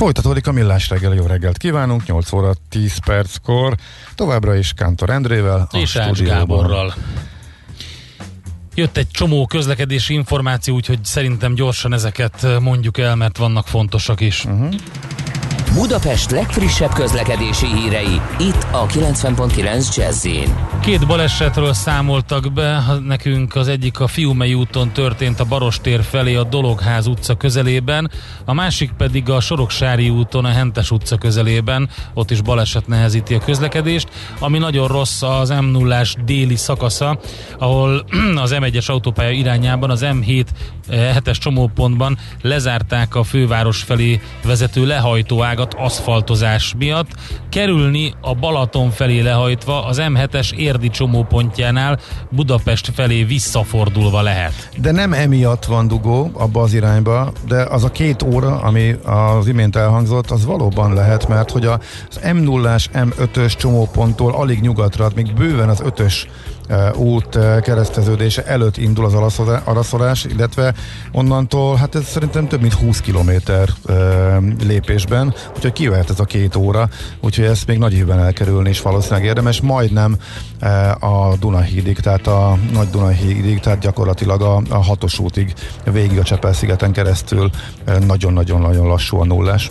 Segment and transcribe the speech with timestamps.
[0.00, 3.74] Folytatódik a Millás reggel, jó reggelt kívánunk, 8 óra 10 perckor,
[4.14, 6.94] továbbra is Kántor Endrével, és Ács Gáborral.
[8.74, 14.44] Jött egy csomó közlekedési információ, úgyhogy szerintem gyorsan ezeket mondjuk el, mert vannak fontosak is.
[14.44, 14.74] Uh-huh.
[15.74, 20.26] Budapest legfrissebb közlekedési hírei, itt a 90.9 jazz
[20.80, 26.44] Két balesetről számoltak be nekünk, az egyik a Fiumei úton történt a Barostér felé a
[26.44, 28.10] Dologház utca közelében,
[28.44, 33.38] a másik pedig a Soroksári úton a Hentes utca közelében, ott is baleset nehezíti a
[33.38, 34.08] közlekedést,
[34.38, 37.18] ami nagyon rossz az m 0 déli szakasza,
[37.58, 38.04] ahol
[38.42, 40.46] az M1-es autópálya irányában az M7
[40.90, 44.86] 7-es eh, csomópontban lezárták a főváros felé vezető
[45.60, 47.08] lehajtóágat aszfaltozás miatt.
[47.48, 51.98] Kerülni a Balaton felé lehajtva az M7-es érdi csomópontjánál
[52.30, 54.70] Budapest felé visszafordulva lehet.
[54.76, 59.46] De nem emiatt van dugó abba az irányba, de az a két óra, ami az
[59.46, 65.68] imént elhangzott, az valóban lehet, mert hogy az M0-ás, M5-ös csomóponttól alig nyugatra, még bőven
[65.68, 66.14] az 5-ös
[66.96, 69.14] út kereszteződése előtt indul az
[69.64, 70.74] araszolás, illetve
[71.12, 73.68] onnantól, hát ez szerintem több mint 20 kilométer
[74.62, 76.88] lépésben, úgyhogy kijöhet ez a két óra,
[77.20, 80.16] úgyhogy ezt még nagy évben elkerülni is valószínűleg érdemes, majdnem
[81.00, 85.54] a Dunahídig, tehát a Nagy Dunahídig, tehát gyakorlatilag a, a hatos útig
[85.92, 87.50] végig a Csepel-szigeten keresztül
[88.06, 89.70] nagyon-nagyon-nagyon lassú a nullás.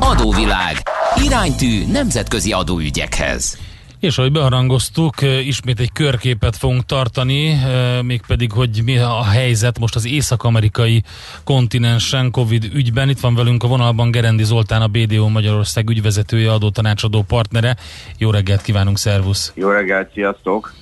[0.00, 0.76] Adóvilág.
[1.24, 3.58] Iránytű nemzetközi adóügyekhez.
[4.00, 5.14] És ahogy beharangoztuk,
[5.44, 7.60] ismét egy körképet fogunk tartani,
[8.02, 11.02] mégpedig, hogy mi a helyzet most az észak-amerikai
[11.44, 13.08] kontinensen Covid ügyben.
[13.08, 17.76] Itt van velünk a vonalban Gerendi Zoltán, a BDO Magyarország ügyvezetője, adótanácsadó partnere.
[18.18, 19.52] Jó reggelt kívánunk, szervusz!
[19.54, 20.74] Jó reggelt, sziasztok!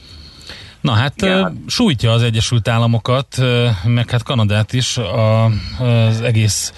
[0.80, 1.52] Na hát ja.
[1.66, 3.36] sújtja az Egyesült Államokat,
[3.84, 5.44] meg hát Kanadát is a,
[5.78, 6.72] az egész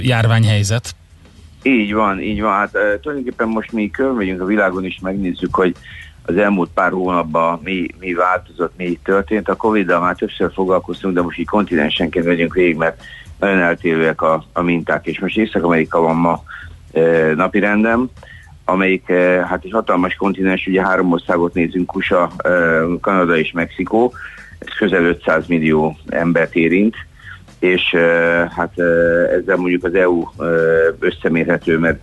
[0.00, 0.94] járványhelyzet.
[1.66, 2.52] Így van, így van.
[2.52, 2.70] Hát
[3.00, 5.74] tulajdonképpen most mi körülmegyünk a világon is, megnézzük, hogy
[6.26, 9.48] az elmúlt pár hónapban mi, mi változott, mi történt.
[9.48, 13.02] A Covid-dal már többször foglalkoztunk, de most így kontinensenként megyünk végig, mert
[13.40, 15.06] nagyon eltérőek a, a minták.
[15.06, 16.42] És most Észak-Amerika van ma
[16.92, 18.10] e, napi rendem,
[18.64, 22.50] amelyik e, hát egy hatalmas kontinens, ugye három országot nézünk, USA, e,
[23.00, 24.12] Kanada és Mexikó,
[24.58, 26.96] ez közel 500 millió embert érint
[27.64, 27.96] és
[28.56, 28.78] hát
[29.38, 30.22] ezzel mondjuk az EU
[30.98, 32.00] összemérhető, mert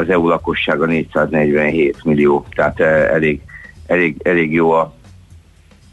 [0.00, 3.40] az EU lakossága 447 millió, tehát elég,
[3.86, 4.94] elég, elég jó a,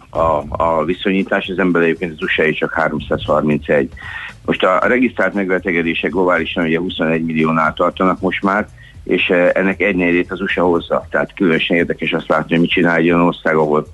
[0.10, 3.90] a, a viszonyítás, az ember egyébként az usa csak 331.
[4.46, 8.68] Most a regisztrált megbetegedések globálisan ugye 21 milliónál tartanak most már,
[9.04, 11.08] és ennek egy az USA hozza.
[11.10, 13.88] Tehát különösen érdekes azt látni, hogy mit csinál egy olyan ország, ahol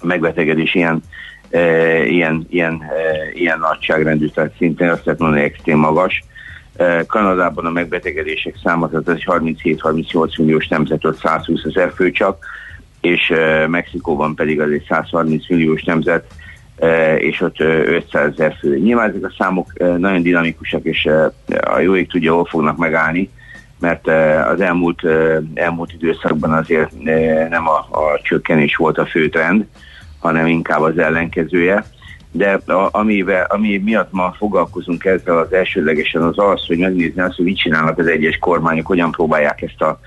[0.00, 1.02] a megbetegedés ilyen
[2.06, 2.82] ilyen, ilyen,
[3.32, 6.24] ilyen nagyságrendű, tehát szintén azt lehet mondani extrém magas.
[7.06, 12.46] Kanadában a megbetegedések száma, tehát ez 37-38 milliós nemzet, ott 120 ezer fő csak,
[13.00, 13.32] és
[13.68, 16.24] Mexikóban pedig az egy 130 milliós nemzet,
[17.18, 18.78] és ott 500 ezer fő.
[18.78, 21.08] Nyilván ezek a számok nagyon dinamikusak, és
[21.60, 23.30] a jó ég tudja, hol fognak megállni,
[23.80, 24.08] mert
[24.52, 25.02] az elmúlt,
[25.54, 27.02] elmúlt időszakban azért
[27.48, 29.66] nem a, a csökkenés volt a fő trend,
[30.24, 31.84] hanem inkább az ellenkezője.
[32.32, 37.36] De a, amivel, ami miatt ma foglalkozunk ezzel az elsődlegesen az az, hogy megnézni azt,
[37.36, 40.00] hogy mit csinálnak az egyes kormányok, hogyan próbálják ezt a,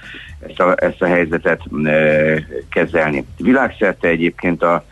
[0.48, 3.26] ezt a, ezt a helyzetet e, kezelni.
[3.38, 4.86] Világszerte egyébként a,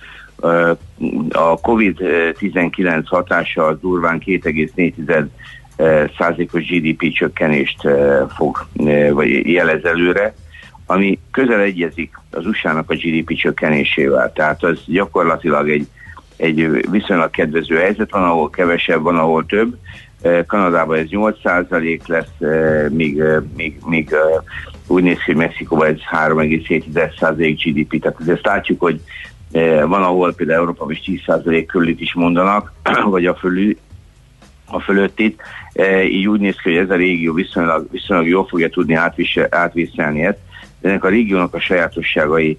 [1.30, 7.88] a COVID-19 hatása az durván 2,4 százalékos GDP csökkenést
[8.36, 8.66] fog,
[9.12, 10.34] vagy jelez előre,
[10.86, 14.32] ami közel egyezik az USA-nak a GDP csökkenésével.
[14.34, 15.88] Tehát az gyakorlatilag egy,
[16.38, 19.78] egy viszonylag kedvező helyzet, van, ahol kevesebb, van, ahol több.
[20.48, 22.52] Kanadában ez 8% lesz,
[22.90, 23.24] míg,
[23.56, 24.16] míg, míg
[24.88, 29.02] úgy néz ki, hogy Mexikóban ez 3,7% GDP, tehát ezt látjuk, hogy
[29.86, 32.74] van, ahol például Európában is 10% körülit is mondanak,
[33.06, 33.76] vagy a fölül,
[34.66, 35.42] a fölöttit.
[36.10, 38.94] Így úgy néz ki, hogy ez a régió viszonylag, viszonylag jól fogja tudni
[39.50, 40.40] átvészelni ezt,
[40.86, 42.58] ennek a régiónak a sajátosságai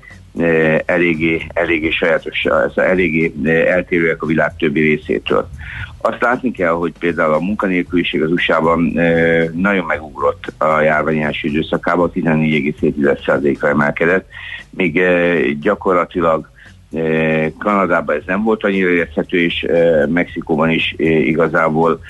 [0.84, 2.44] eléggé, eléggé sajátos,
[2.74, 3.32] eléggé
[3.66, 5.48] eltérőek a világ többi részétől.
[6.00, 8.80] Azt látni kell, hogy például a munkanélküliség az USA-ban
[9.54, 14.28] nagyon megugrott a járvány első időszakában, 14,7%-ra emelkedett,
[14.70, 15.02] míg
[15.60, 16.50] gyakorlatilag
[17.58, 19.66] Kanadában ez nem volt annyira érthető, és
[20.08, 22.00] Mexikóban is igazából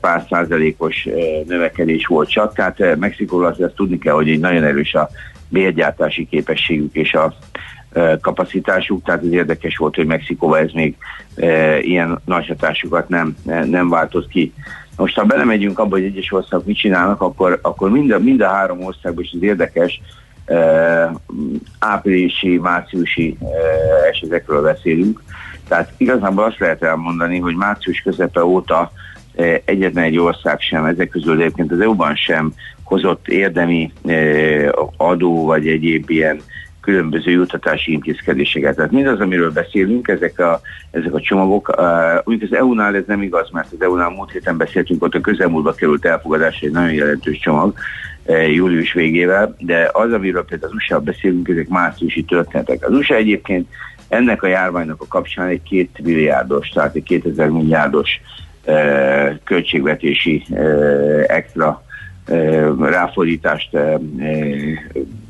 [0.00, 1.08] pár százalékos
[1.46, 2.54] növekedés volt csak.
[2.54, 5.08] Tehát Mexikóban azt tudni kell, hogy egy nagyon erős a
[5.48, 7.34] bérgyártási képességük és a
[8.20, 10.96] kapacitásuk, tehát ez érdekes volt, hogy Mexikóban ez még
[11.36, 14.52] e, ilyen nagy hatásukat nem, nem váltott ki.
[14.96, 18.48] Most ha belemegyünk abba, hogy egyes országok mit csinálnak, akkor, akkor mind, a, mind a
[18.48, 20.00] három országban is az érdekes,
[20.44, 20.56] e,
[21.78, 23.46] áprilisi, márciusi e,
[24.08, 25.22] esetekről beszélünk.
[25.68, 28.92] Tehát igazából azt lehet elmondani, hogy március közepe óta
[29.64, 32.52] egyetlen egy ország sem, ezek közül egyébként az EU-ban sem
[32.82, 34.14] hozott érdemi e,
[34.96, 36.40] adó vagy egyéb ilyen
[36.80, 38.76] különböző jutatási intézkedéseket.
[38.76, 43.50] Tehát mindaz, amiről beszélünk, ezek a, ezek a csomagok, uh, az EU-nál ez nem igaz,
[43.50, 47.74] mert az EU-nál múlt héten beszéltünk, ott a közelmúltban került elfogadásra egy nagyon jelentős csomag,
[48.54, 52.88] július végével, de az, amiről például az USA beszélünk, ezek márciusi történetek.
[52.88, 53.68] Az USA egyébként
[54.08, 58.20] ennek a járványnak a kapcsán egy két milliárdos, tehát egy 2000 milliárdos
[59.44, 60.46] költségvetési
[61.26, 61.82] extra
[62.80, 63.76] ráfordítást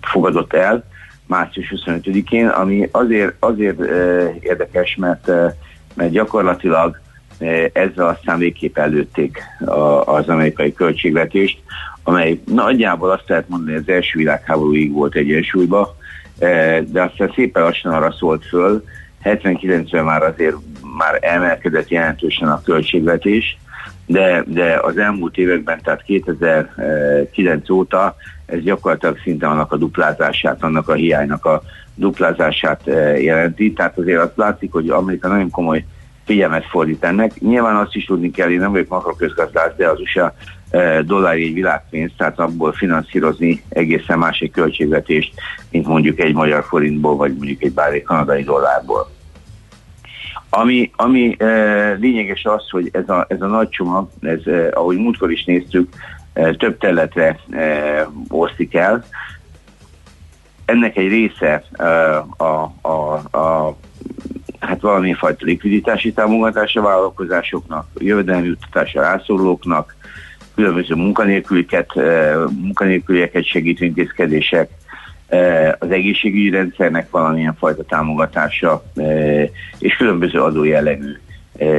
[0.00, 0.84] fogadott el,
[1.26, 3.80] március 25-én, ami azért, azért
[4.40, 5.26] érdekes, mert,
[5.94, 7.00] mert gyakorlatilag
[7.72, 9.42] ezzel aztán végképp előtték
[10.04, 11.58] az amerikai költségvetést,
[12.02, 15.96] amely nagyjából azt lehet mondani, hogy az első világháborúig volt egyensúlyba,
[16.84, 18.84] de aztán szépen lassan arra szólt föl,
[19.24, 20.56] 79-ben már azért
[20.96, 23.58] már emelkedett jelentősen a költségvetés,
[24.06, 30.88] de, de az elmúlt években, tehát 2009 óta ez gyakorlatilag szinte annak a duplázását, annak
[30.88, 31.62] a hiánynak a
[31.94, 33.72] duplázását eh, jelenti.
[33.72, 35.84] Tehát azért azt látszik, hogy Amerika nagyon komoly
[36.24, 37.40] figyelmet fordít ennek.
[37.40, 40.34] Nyilván azt is tudni kell, én nem vagyok makroközgazdász, de az USA
[40.70, 45.32] eh, dollári egy világpénz, tehát abból finanszírozni egészen másik költségvetést,
[45.70, 49.17] mint mondjuk egy magyar forintból, vagy mondjuk egy bár egy kanadai dollárból.
[50.50, 54.96] Ami, ami e, lényeges az, hogy ez a, ez a nagy csomag, ez, e, ahogy
[54.96, 55.92] múltkor is néztük,
[56.32, 59.04] e, több területre e, osztik el.
[60.64, 61.84] Ennek egy része e,
[62.36, 63.76] a, a, a
[64.60, 69.96] hát valamilyen fajta likviditási támogatása vállalkozásoknak, jövedelmi juttatása rászorulóknak,
[70.54, 71.94] különböző munkanélkülieket,
[72.60, 74.70] munkanélkülieket segítő intézkedések,
[75.78, 78.82] az egészségügyi rendszernek valamilyen fajta támogatása,
[79.78, 81.16] és különböző adójellegű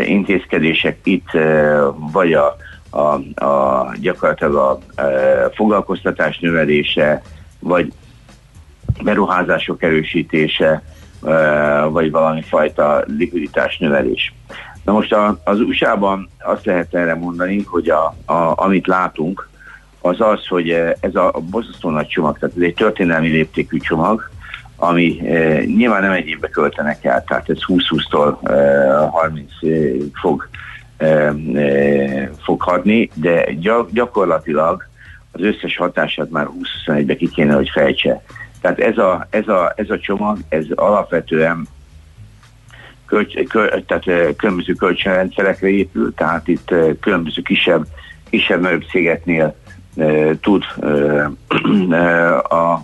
[0.06, 1.30] intézkedések itt,
[2.12, 2.56] vagy a,
[2.90, 7.22] a, a gyakorlatilag a, a foglalkoztatás növelése,
[7.60, 7.94] vagy
[9.04, 10.84] beruházások erősítése,
[11.90, 14.34] vagy valami fajta likviditás növelés.
[14.84, 19.50] Na most az USA-ban azt lehet erre mondani, hogy a, a, amit látunk,
[20.02, 23.78] az az, hogy eh, ez a, a borzasztó nagy csomag, tehát ez egy történelmi léptékű
[23.78, 24.30] csomag,
[24.80, 29.52] ami e, nyilván nem egy évbe költenek el, tehát ez 20-20-tól e, 30
[30.14, 30.50] fog,
[30.98, 34.88] e, e, fog hadni, de gyak, gyakorlatilag
[35.32, 36.48] az összes hatását már
[36.86, 38.24] 20-21-be ki kéne, hogy fejtse.
[38.62, 41.68] Tehát ez a, ez a, ez a csomag, ez alapvetően
[43.06, 47.86] kölcs, köl, tehát különböző kölcsönrendszerekre épül, tehát itt különböző kisebb,
[48.30, 49.56] kisebb nagyobb cégeknél
[50.42, 50.64] tud
[52.50, 52.84] a,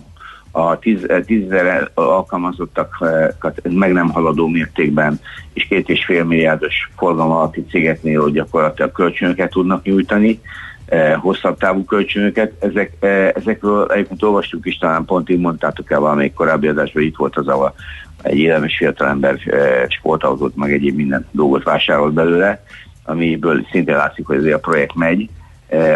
[0.50, 0.78] a
[1.24, 5.20] tízezer alkalmazottakat meg nem haladó mértékben
[5.52, 10.40] és két és fél milliárdos forgalom alatti cégeknél gyakorlatilag kölcsönöket tudnak nyújtani,
[11.20, 12.52] hosszabb távú kölcsönöket.
[12.64, 12.92] Ezek,
[13.34, 17.48] ezekről egyébként olvastuk is, talán pont így mondtátok el valamelyik korábbi adásban, itt volt az,
[17.48, 17.74] ahol
[18.22, 19.38] egy élemes fiatalember
[19.88, 22.62] sportautót, meg egyéb minden dolgot vásárolt belőle,
[23.04, 25.28] amiből szintén látszik, hogy azért a projekt megy,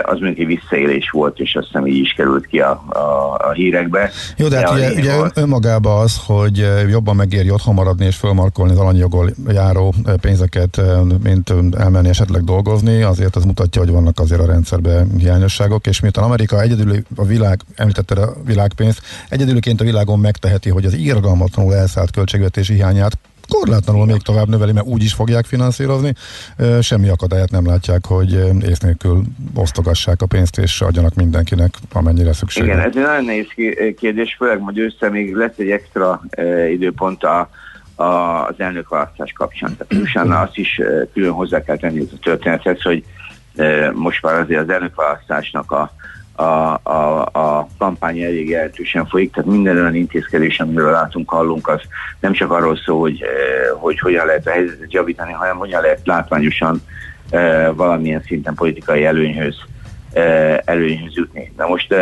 [0.03, 3.53] az mondjuk egy visszaélés volt, és azt hiszem így is került ki a, a, a
[3.53, 4.11] hírekbe.
[4.37, 5.37] Jó, de, hát ugye, ugye volt...
[5.37, 10.81] önmagában az, hogy eh, jobban megéri otthon maradni és fölmarkolni az alanyjogol járó eh, pénzeket,
[11.23, 16.25] mint elmenni esetleg dolgozni, azért az mutatja, hogy vannak azért a rendszerben hiányosságok, és miután
[16.25, 22.11] Amerika egyedül a világ, említette a világpénzt, egyedülként a világon megteheti, hogy az irgalmatlanul elszállt
[22.11, 23.19] költségvetési hiányát
[23.51, 26.13] korlátlanul még tovább növeli, mert úgy is fogják finanszírozni,
[26.81, 28.33] semmi akadályát nem látják, hogy
[28.69, 29.23] ész nélkül
[29.55, 33.49] osztogassák a pénzt és adjanak mindenkinek, amennyire szükség Igen, ez egy nagyon nehéz
[33.99, 36.21] kérdés, főleg majd össze még lesz egy extra
[36.71, 37.51] időpont a,
[37.95, 38.05] a,
[38.47, 39.77] az elnökválasztás kapcsán.
[39.77, 40.81] Tehát utána azt is
[41.13, 43.05] külön hozzá kell tenni a történethez, hogy
[43.93, 45.93] most már azért az elnökválasztásnak a
[46.41, 51.81] a, a, a kampány elég jelentősen folyik, tehát minden olyan intézkedés, amiről látunk, hallunk, az
[52.21, 53.29] nem csak arról szól, hogy, eh,
[53.81, 56.83] hogy hogyan lehet a helyzetet javítani, hanem hogyan lehet látványosan
[57.31, 59.57] eh, valamilyen szinten politikai előnyhöz,
[60.13, 61.53] eh, előnyhöz jutni.
[61.57, 61.95] Na most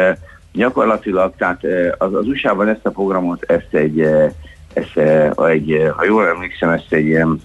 [0.52, 1.62] gyakorlatilag, tehát
[1.98, 4.00] az, az USA-ban ezt a programot, ezt egy,
[4.72, 4.96] ezt
[5.36, 7.40] egy, ha jól emlékszem, ezt egy ilyen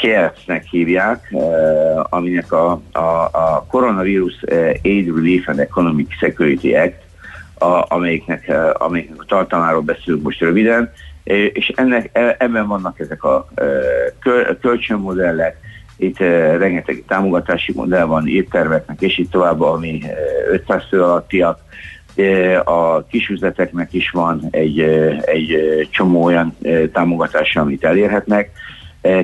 [0.00, 2.98] CARES-nek hívják, eh, aminek a, a,
[3.32, 7.02] a Coronavirus eh, Aid Relief and Economic Security Act,
[7.58, 10.92] a, amelyiknek, eh, amelyiknek a tartalmáról beszélünk most röviden,
[11.52, 13.48] és ennek, e, ebben vannak ezek a
[14.60, 15.56] kölcsönmodellek,
[15.96, 16.18] itt
[16.58, 20.02] rengeteg támogatási modell van, étterveknek, és itt tovább, ami
[20.50, 21.60] 500 fő alattiak,
[22.64, 24.80] a kisüzleteknek is van egy,
[25.24, 26.56] egy csomó olyan
[26.92, 28.50] támogatása, amit elérhetnek,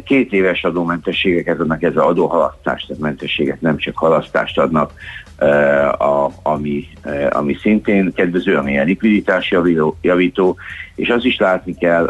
[0.05, 4.93] két éves adómentességeket adnak, ez az adóhalasztást, tehát mentességet nem csak halasztást adnak,
[5.37, 10.57] eh, a, ami, eh, ami szintén kedvező, ami a likviditás javító, javító,
[10.95, 12.07] és az is látni kell,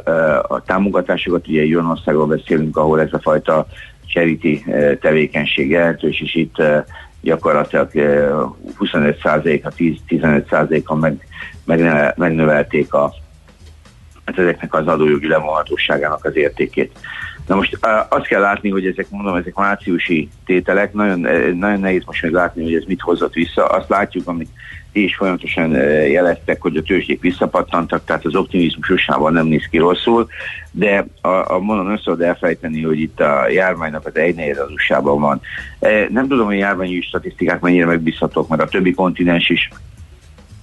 [0.48, 3.66] a támogatásokat, ugye Jónországról beszélünk, ahol ez a fajta
[4.06, 4.64] charity
[5.00, 6.62] tevékenység jelentős, és itt
[7.20, 7.90] gyakorlatilag
[8.78, 11.26] 25%-a, 10-15%-a meg,
[12.16, 13.12] megnövelték a,
[14.24, 16.98] hát ezeknek az adójogi levonhatóságának az értékét.
[17.46, 21.20] Na most azt kell látni, hogy ezek, mondom, ezek márciusi tételek, nagyon,
[21.56, 23.64] nagyon nehéz most még látni, hogy ez mit hozott vissza.
[23.66, 24.48] Azt látjuk, amit
[24.92, 25.70] ti is folyamatosan
[26.10, 30.28] jeleztek, hogy a tőzsdék visszapattantak, tehát az optimizmus USA-ban nem néz ki rosszul,
[30.70, 35.00] de a, a mondom, nem szabad elfelejteni, hogy itt a járványnak az egynegyed az usa
[35.02, 35.40] van.
[36.08, 39.70] Nem tudom, hogy járványi statisztikák mennyire megbízhatók, mert a többi kontinens is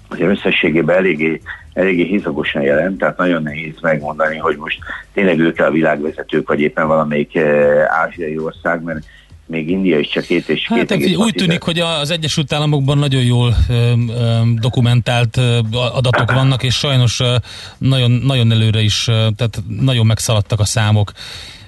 [0.08, 1.42] azért összességében eléggé,
[1.74, 4.78] eléggé hízagosan jelent, tehát nagyon nehéz megmondani, hogy most
[5.14, 9.06] tényleg ők a világvezetők, vagy éppen valamelyik eh, ázsiai ország, mert
[9.46, 13.24] még India is csak két és hát, két Úgy tűnik, hogy az Egyesült Államokban nagyon
[13.24, 17.36] jól ö, ö, dokumentált ö, adatok vannak, és sajnos ö,
[17.78, 21.12] nagyon, nagyon előre is, ö, tehát nagyon megszaladtak a számok.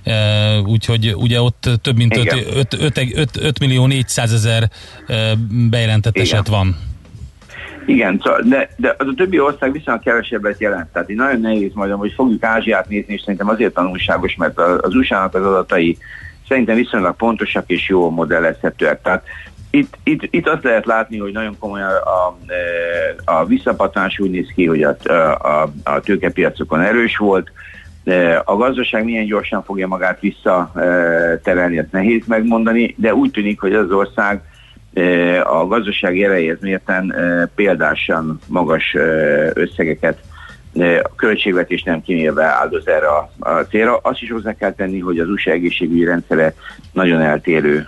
[0.07, 4.69] Uh, úgyhogy ugye ott több mint 5, 5, 5, 5, 5 millió 400 ezer
[5.69, 6.25] bejelentett Igen.
[6.25, 6.77] eset van.
[7.85, 10.87] Igen, de, de az a többi ország viszonylag kevesebbet jelent.
[10.87, 14.95] Tehát így nagyon nehéz majd, hogy fogjuk Ázsiát nézni, és szerintem azért tanulságos, mert az
[14.95, 15.97] USA-nak az adatai
[16.47, 19.01] szerintem viszonylag pontosak és jó modellezhetőek.
[19.01, 19.23] Tehát
[19.69, 22.37] itt, itt, itt azt lehet látni, hogy nagyon komolyan a, a,
[23.25, 24.95] a visszapattanás úgy néz ki, hogy a,
[25.37, 27.51] a, a tőkepiacokon erős volt,
[28.43, 33.91] a gazdaság milyen gyorsan fogja magát visszaterelni, ezt nehéz megmondani, de úgy tűnik, hogy az
[33.91, 34.41] ország
[35.43, 37.15] a gazdasági erejéhez mérten
[37.55, 38.95] példásan magas
[39.53, 40.19] összegeket
[41.03, 43.97] a költségvetés nem kimérve áldoz erre a, a célra.
[43.97, 46.53] Azt is hozzá kell tenni, hogy az USA egészségügyi rendszere
[46.91, 47.87] nagyon eltérő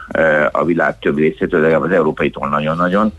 [0.52, 3.14] a világ több részétől, legalább az európaitól nagyon-nagyon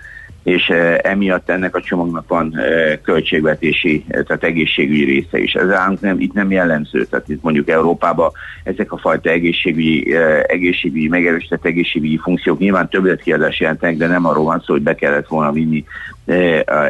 [0.49, 2.55] és emiatt ennek a csomagnak van
[3.03, 5.55] költségvetési, tehát egészségügyi része is.
[5.55, 8.31] Ez állunk nem, itt nem jellemző, tehát itt mondjuk Európában
[8.65, 14.63] ezek a fajta egészségügyi, egészségügyi megerősített egészségügyi funkciók nyilván többletkiadás jelentenek, de nem arról van
[14.67, 15.85] szó, hogy be kellett volna vinni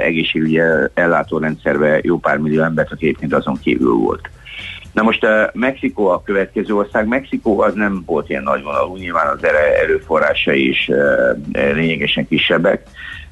[0.02, 0.60] egészségügyi
[0.94, 4.30] ellátórendszerbe jó pár millió embert, aki egyébként azon kívül volt.
[4.92, 7.06] Na most uh, Mexikó a következő ország.
[7.06, 9.44] Mexikó az nem volt ilyen nagyvonalú, nyilván az
[9.82, 10.90] erőforrásai is
[11.52, 12.82] lényegesen kisebbek,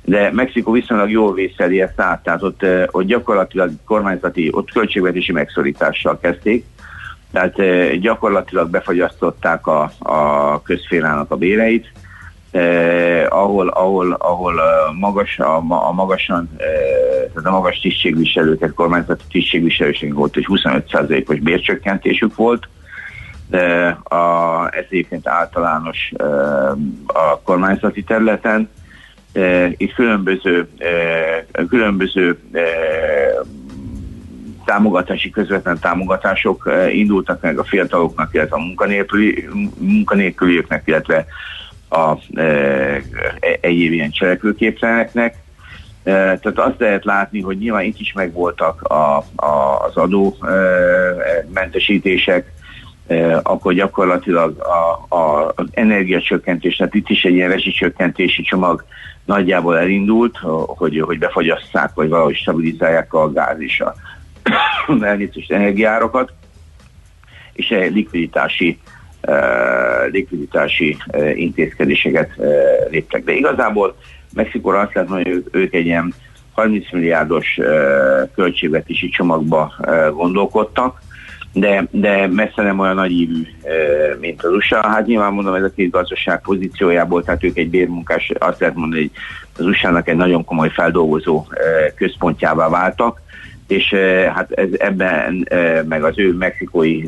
[0.06, 6.18] de Mexikó viszonylag jól vészeli ezt át, tehát ott, ott gyakorlatilag kormányzati, ott költségvetési megszorítással
[6.18, 6.64] kezdték,
[7.32, 7.56] tehát
[8.00, 11.92] gyakorlatilag befagyasztották a, a közférának a béreit,
[12.50, 14.54] eh, ahol, ahol, ahol
[14.98, 16.66] magas, a, a magasan, eh,
[17.34, 22.68] tehát a magas tisztségviselőket, kormányzati tisztségviselőség volt, és 25%-os bércsökkentésük volt,
[23.48, 26.70] de a, ez egyébként általános eh,
[27.06, 28.68] a kormányzati területen,
[29.76, 30.68] itt különböző,
[31.68, 32.38] különböző
[34.64, 41.26] támogatási, közvetlen támogatások indultak meg a fiataloknak, illetve a munkanélküli, munkanélkülieknek, illetve
[41.88, 42.14] a
[43.60, 45.36] egyéb ilyen cselekvőképteleneknek.
[46.02, 50.36] Tehát azt lehet látni, hogy nyilván itt is megvoltak a, a, az adó
[51.54, 52.52] mentesítések,
[53.42, 58.84] akkor gyakorlatilag a, a, az energiacsökkentés, tehát itt is egy ilyen rezsicsökkentési csomag
[59.26, 63.94] nagyjából elindult, hogy, hogy befagyasszák, vagy valahogy stabilizálják a gáz és a
[65.00, 66.32] elnézést energiárakat.
[67.52, 68.78] és likviditási
[70.10, 70.96] likviditási
[71.34, 72.30] intézkedéseket
[72.90, 73.24] léptek.
[73.24, 73.96] De igazából
[74.34, 76.14] Mexikóra azt lehet hogy ők egy ilyen
[76.52, 77.58] 30 milliárdos
[78.34, 79.74] költségvetési csomagba
[80.12, 81.00] gondolkodtak,
[81.58, 83.46] de, de messze nem olyan nagy ívű,
[84.20, 84.88] mint az USA.
[84.88, 89.00] Hát nyilván mondom, ez a két gazdaság pozíciójából, tehát ők egy bérmunkás, azt lehet mondani,
[89.00, 89.10] hogy
[89.58, 91.46] az USA-nak egy nagyon komoly feldolgozó
[91.94, 93.20] központjává váltak,
[93.66, 93.94] és
[94.34, 95.48] hát ez ebben
[95.88, 97.02] meg az ő mexikói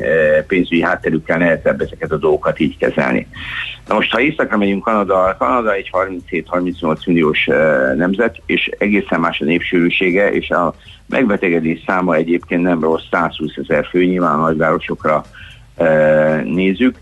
[0.47, 3.27] pénzügyi hátterükkel nehezebb ezeket a dolgokat így kezelni.
[3.87, 5.89] Na most, ha északra megyünk Kanada, Kanada egy
[6.29, 7.45] 37-38 milliós
[7.95, 10.73] nemzet, és egészen más a népsűrűsége, és a
[11.05, 15.23] megbetegedés száma egyébként nem rossz, 120 ezer fő, nyilván a nagyvárosokra
[16.43, 16.95] nézzük,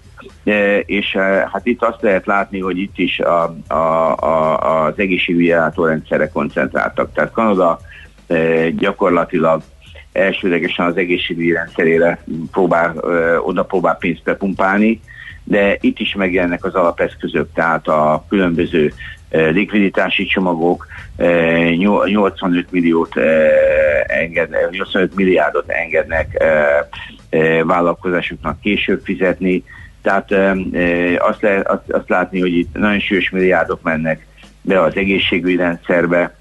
[0.86, 1.16] és
[1.52, 7.14] hát itt azt lehet látni, hogy itt is a, a, a, az egészségügyi ellátórendszerre koncentráltak.
[7.14, 7.80] Tehát Kanada
[8.78, 9.62] gyakorlatilag
[10.12, 12.96] elsődlegesen az egészségügyi rendszerére próbál,
[13.46, 15.02] oda próbál pénzt bepumpálni,
[15.44, 18.94] de itt is megjelennek az alapeszközök, tehát a különböző
[19.30, 20.88] likviditási csomagok
[22.06, 23.14] 85 milliót
[24.08, 26.44] engednek, 85 milliárdot engednek
[27.64, 29.64] vállalkozásoknak később fizetni,
[30.02, 30.32] tehát
[31.18, 34.26] azt, azt, azt látni, hogy itt nagyon sűrűs milliárdok mennek
[34.62, 36.36] be az egészségügyi rendszerbe,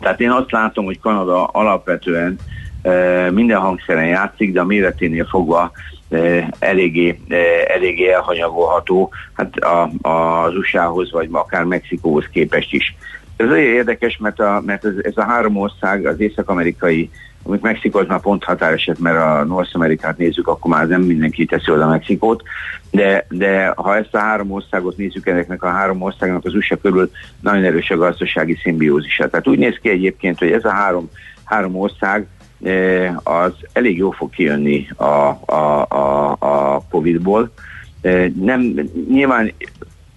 [0.00, 2.38] tehát én azt látom, hogy Kanada alapvetően
[2.82, 5.70] e, minden hangszeren játszik, de a méreténél fogva
[6.10, 7.36] e, eléggé, e,
[7.74, 12.96] eléggé elhanyagolható hát a, a, az USA-hoz, vagy akár Mexikóhoz képest is.
[13.36, 17.10] Ez olyan érdekes, mert, a, mert ez, ez a három ország, az észak-amerikai
[17.46, 21.44] amit Mexikó az már pont határeset, mert a North Amerikát nézzük, akkor már nem mindenki
[21.44, 22.42] teszi oda Mexikót,
[22.90, 27.10] de, de ha ezt a három országot nézzük, ennek a három országnak az USA körül
[27.40, 29.28] nagyon erős a gazdasági szimbiózisa.
[29.28, 31.10] Tehát úgy néz ki egyébként, hogy ez a három,
[31.44, 32.26] három ország
[32.62, 37.52] eh, az elég jól fog kijönni a, a, a, a Covid-ból.
[38.00, 39.52] Eh, nem, nyilván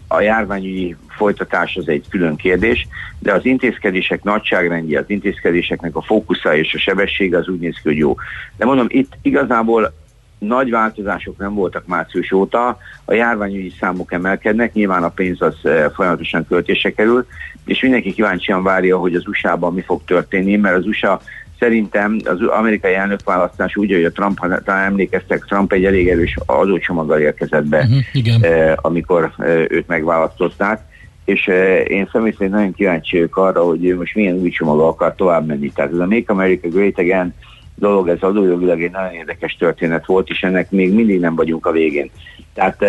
[0.08, 2.88] a járványügyi folytatás az egy külön kérdés,
[3.20, 7.82] de az intézkedések nagyságrendje, az intézkedéseknek a fókusza és a sebessége az úgy néz ki,
[7.84, 8.16] hogy jó.
[8.58, 9.94] De mondom, itt igazából
[10.40, 15.86] nagy változások nem voltak március óta, a járványügyi számok emelkednek, nyilván a pénz az eh,
[15.96, 17.26] folyamatosan költése kerül,
[17.66, 21.22] és mindenki kíváncsian várja, hogy az USA-ban mi fog történni, mert az USA
[21.60, 26.38] szerintem az amerikai elnökválasztás úgy, hogy a Trump, ha talán emlékeztek, Trump egy elég erős
[26.46, 28.44] adócsomaggal érkezett be, uh-huh, igen.
[28.44, 30.82] Eh, amikor eh, őt megválasztották,
[31.30, 31.48] és
[31.88, 35.46] én személy szerint nagyon kíváncsi vagyok arra, hogy ő most milyen új csomaggal akar tovább
[35.46, 35.72] menni.
[35.72, 37.34] Tehát ez a Make America Great Again
[37.76, 41.72] dolog, ez adójogilag egy nagyon érdekes történet volt, és ennek még mindig nem vagyunk a
[41.72, 42.10] végén.
[42.54, 42.80] Tehát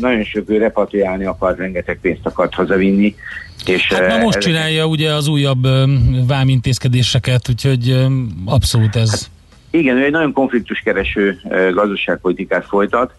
[0.00, 3.14] nagyon sok ő repatriálni akar, rengeteg pénzt akart hazavinni.
[3.66, 5.66] És, hát na most csinálja ugye az újabb
[6.26, 8.06] vámintézkedéseket, úgyhogy
[8.44, 9.10] abszolút ez...
[9.10, 9.30] Hát,
[9.70, 11.40] igen, ő egy nagyon konfliktuskereső
[11.74, 13.14] gazdaságpolitikát folytat,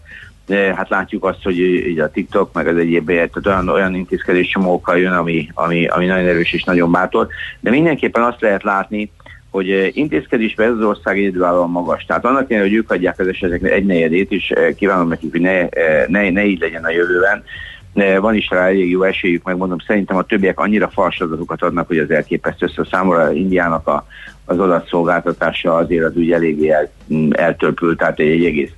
[0.46, 4.48] de hát látjuk azt, hogy így a TikTok meg az egyéb tehát olyan, olyan intézkedés
[4.48, 7.28] csomókkal jön, ami, ami, ami nagyon erős és nagyon bátor,
[7.60, 9.10] de mindenképpen azt lehet látni,
[9.50, 12.04] hogy intézkedésben ez az ország egyedülállóan magas.
[12.04, 15.40] Tehát annak ellenére, hogy ők adják az eseteknek egy negyedét, és eh, kívánom nekik, hogy
[15.40, 17.42] ne, eh, ne, ne így legyen a jövőben,
[18.20, 21.98] van is rá elég jó esélyük, megmondom, szerintem a többiek annyira fals adatokat adnak, hogy
[21.98, 24.06] az elképesztő össze számomra Indiának a,
[24.44, 26.90] az adatszolgáltatása azért az úgy eléggé el,
[27.30, 28.70] eltörpült, tehát egy egész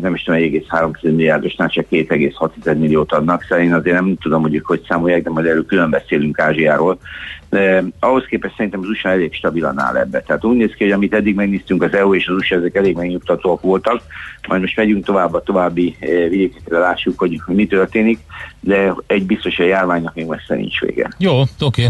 [0.00, 4.54] nem is tudom, 1,3 milliárdosnál csak 2,6 milliót adnak, szóval én azért nem tudom, hogy
[4.54, 6.98] ők hogy számolják, de majd erről külön beszélünk Ázsiáról.
[7.50, 10.20] De ahhoz képest szerintem az USA elég stabilan áll ebbe.
[10.20, 12.96] Tehát úgy néz ki, hogy amit eddig megnéztünk, az EU és az USA ezek elég
[12.96, 14.02] megnyugtatóak voltak,
[14.48, 18.18] majd most megyünk tovább a további vidékekre, lássuk, hogy mi történik,
[18.60, 21.08] de egy biztos, hogy a járványnak még messze nincs vége.
[21.18, 21.86] Jó, oké.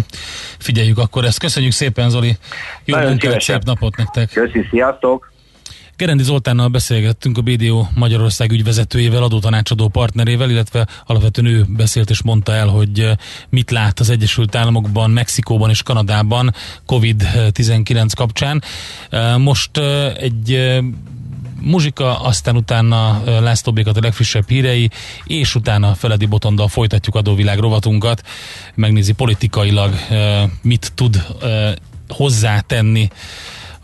[0.59, 1.39] Figyeljük akkor ezt.
[1.39, 2.37] Köszönjük szépen, Zoli.
[2.85, 4.31] Jó munkát, szép napot nektek.
[4.33, 5.32] Köszönjük, sziasztok!
[5.97, 12.53] Gerendi Zoltánnal beszélgettünk a BDO Magyarország ügyvezetőjével, adótanácsadó partnerével, illetve alapvetően ő beszélt és mondta
[12.53, 13.17] el, hogy eh,
[13.49, 16.55] mit lát az Egyesült Államokban, Mexikóban és Kanadában
[16.87, 18.63] COVID-19 kapcsán.
[19.11, 20.81] Eh, most eh, egy
[21.61, 24.91] muzsika, aztán utána László Békat a legfrissebb hírei,
[25.25, 28.23] és utána Feledi Botondal folytatjuk adóvilág rovatunkat,
[28.75, 29.95] megnézi politikailag
[30.63, 31.27] mit tud
[32.09, 33.11] hozzátenni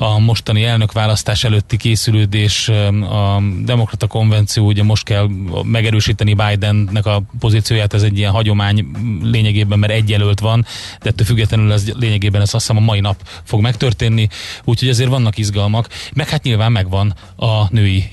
[0.00, 5.28] a mostani elnökválasztás előtti készülődés, a demokrata konvenció, ugye most kell
[5.62, 8.87] megerősíteni Bidennek a pozícióját, ez egy ilyen hagyomány
[9.22, 10.66] lényegében, mert egy jelölt van,
[11.02, 14.28] de ettől függetlenül ez lényegében ez azt hiszem a mai nap fog megtörténni,
[14.64, 18.04] úgyhogy azért vannak izgalmak, meg hát nyilván megvan a női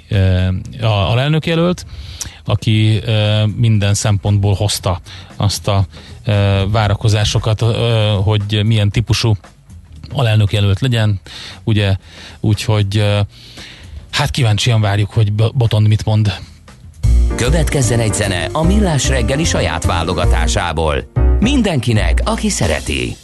[0.82, 1.86] a alelnök jelölt,
[2.46, 3.02] aki
[3.56, 5.00] minden szempontból hozta
[5.36, 5.86] azt a
[6.68, 7.66] várakozásokat,
[8.24, 9.36] hogy milyen típusú
[10.16, 11.20] alelnök jelölt legyen,
[11.64, 11.96] ugye,
[12.40, 13.04] úgyhogy
[14.16, 16.34] Hát kíváncsian várjuk, hogy Botond mit mond.
[17.36, 21.12] Következzen egy zene a Millás reggeli saját válogatásából.
[21.40, 23.16] Mindenkinek, aki szereti.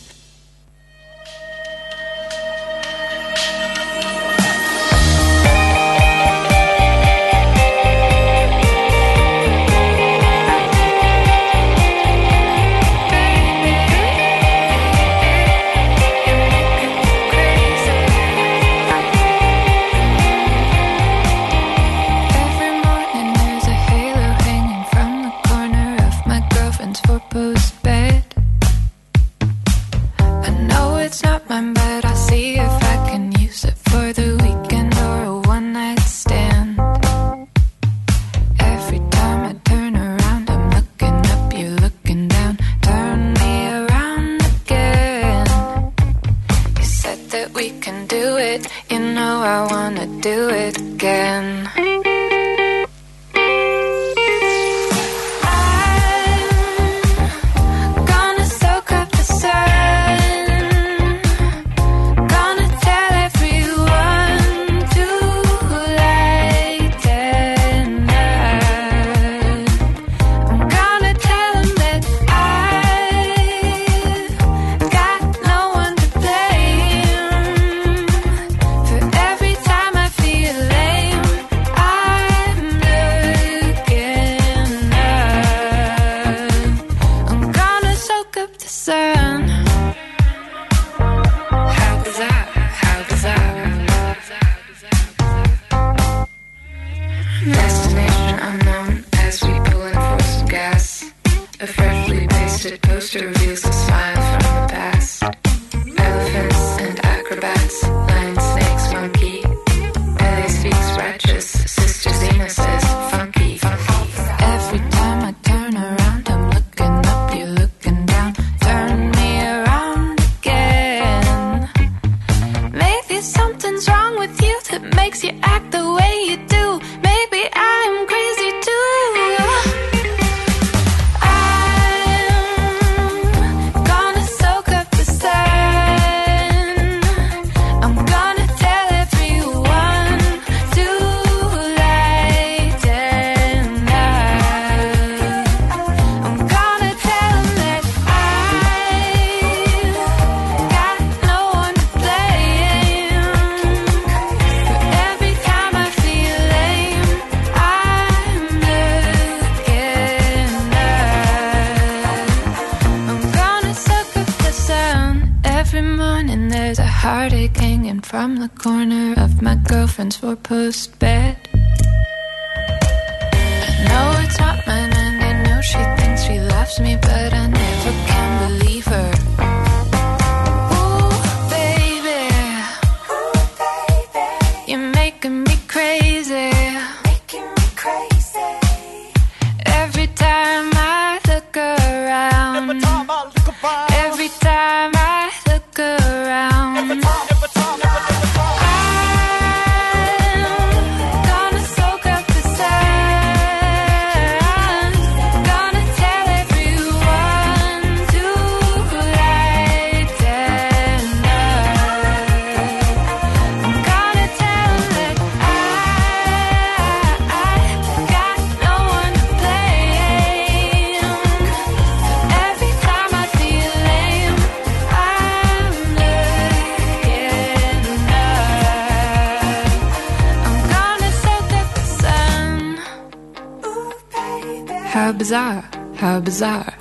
[236.21, 236.77] Bizarre.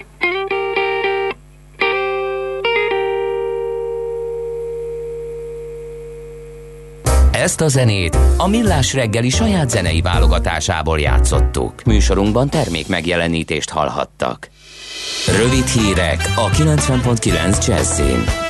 [7.33, 11.83] Ezt a zenét a Millás reggeli saját zenei válogatásából játszottuk.
[11.85, 14.49] Műsorunkban termék megjelenítést hallhattak.
[15.37, 18.50] Rövid hírek a 90.9 Jazzin.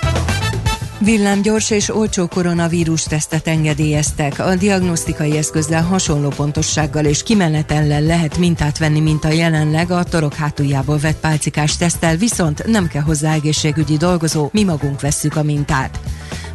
[1.05, 4.39] Villámgyors és olcsó koronavírus tesztet engedélyeztek.
[4.39, 10.35] A diagnosztikai eszközzel hasonló pontossággal és kimenetellel lehet mintát venni, mint a jelenleg a torok
[10.35, 16.01] hátuljából vett pálcikás tesztel, viszont nem kell hozzá egészségügyi dolgozó, mi magunk vesszük a mintát.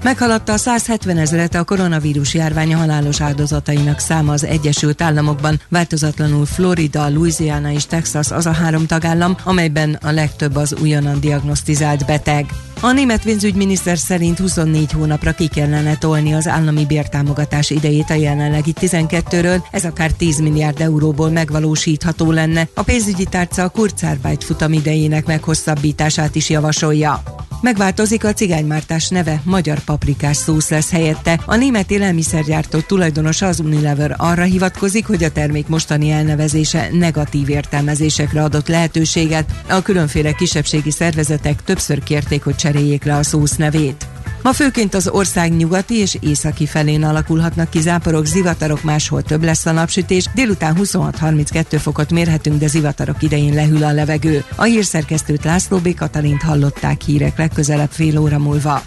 [0.03, 7.09] Meghaladta a 170 ezeret a koronavírus járvány halálos áldozatainak száma az Egyesült Államokban, változatlanul Florida,
[7.09, 12.45] Louisiana és Texas az a három tagállam, amelyben a legtöbb az újonnan diagnosztizált beteg.
[12.85, 18.73] A német pénzügyminiszter szerint 24 hónapra ki kellene tolni az állami bértámogatás idejét a jelenlegi
[18.81, 22.67] 12-ről, ez akár 10 milliárd euróból megvalósítható lenne.
[22.73, 27.23] A pénzügyi tárca a Kurzarbeit futam idejének meghosszabbítását is javasolja.
[27.61, 31.39] Megváltozik a cigánymártás neve, magyar paprikás szósz lesz helyette.
[31.45, 38.43] A német élelmiszergyártó tulajdonosa az Unilever arra hivatkozik, hogy a termék mostani elnevezése negatív értelmezésekre
[38.43, 39.51] adott lehetőséget.
[39.69, 44.05] A különféle kisebbségi szervezetek többször kérték, hogy cseréljék le a szósz nevét.
[44.41, 49.65] Ma főként az ország nyugati és északi felén alakulhatnak ki záporok, zivatarok, máshol több lesz
[49.65, 50.29] a napsütés.
[50.33, 54.43] Délután 26-32 fokot mérhetünk, de zivatarok idején lehűl a levegő.
[54.55, 55.93] A hírszerkesztőt László B.
[55.93, 58.81] Katalint hallották hírek legközelebb fél óra múlva.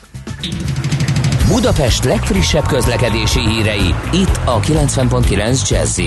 [1.46, 5.98] Budapest legfrissebb közlekedési hírei, itt a 90.9 jazz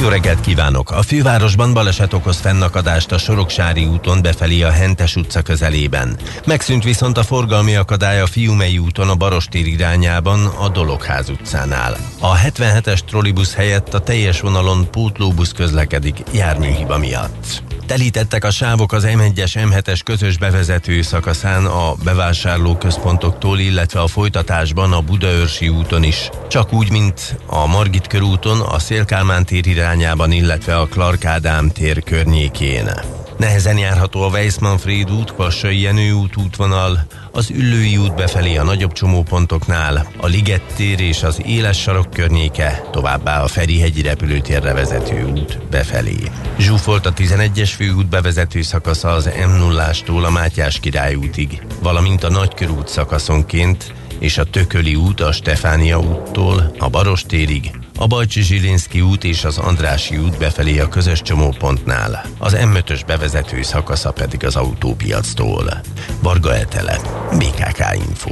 [0.00, 0.90] jó reggelt kívánok!
[0.90, 6.16] A fővárosban baleset okoz fennakadást a Soroksári úton befelé a Hentes utca közelében.
[6.46, 11.96] Megszűnt viszont a forgalmi akadály a Fiumei úton a Barostér irányában a Dologház utcánál.
[12.20, 17.67] A 77-es trollibusz helyett a teljes vonalon pótlóbusz közlekedik járműhiba miatt.
[17.88, 25.00] Telítettek a sávok az M1-es M7-es közös bevezető szakaszán a bevásárlóközpontoktól, illetve a folytatásban a
[25.00, 26.30] Budaörsi úton is.
[26.48, 32.02] Csak úgy, mint a Margit körúton, a Szélkálmán tér irányában, illetve a Clark Ádám tér
[32.02, 32.90] környékén.
[33.38, 38.92] Nehezen járható a Weissmanfried út, Kassai Jenő út útvonal, az Üllői út befelé a nagyobb
[38.92, 45.58] csomópontoknál, a Liget tér és az Éles sarok környéke, továbbá a Ferihegyi repülőtérre vezető út
[45.70, 46.16] befelé.
[46.58, 49.92] Zsúfolt a 11-es főút bevezető szakasza az m 0
[50.26, 56.74] a Mátyás király útig, valamint a Nagykörút szakaszonként és a Tököli út a Stefánia úttól
[56.78, 62.56] a Barostérig, a Bajcsi Zsilinszki út és az Andrási út befelé a közös csomópontnál, az
[62.60, 65.80] M5-ös bevezető szakasza pedig az autópiactól.
[66.22, 66.98] Varga Etele,
[67.38, 68.30] BKK Info.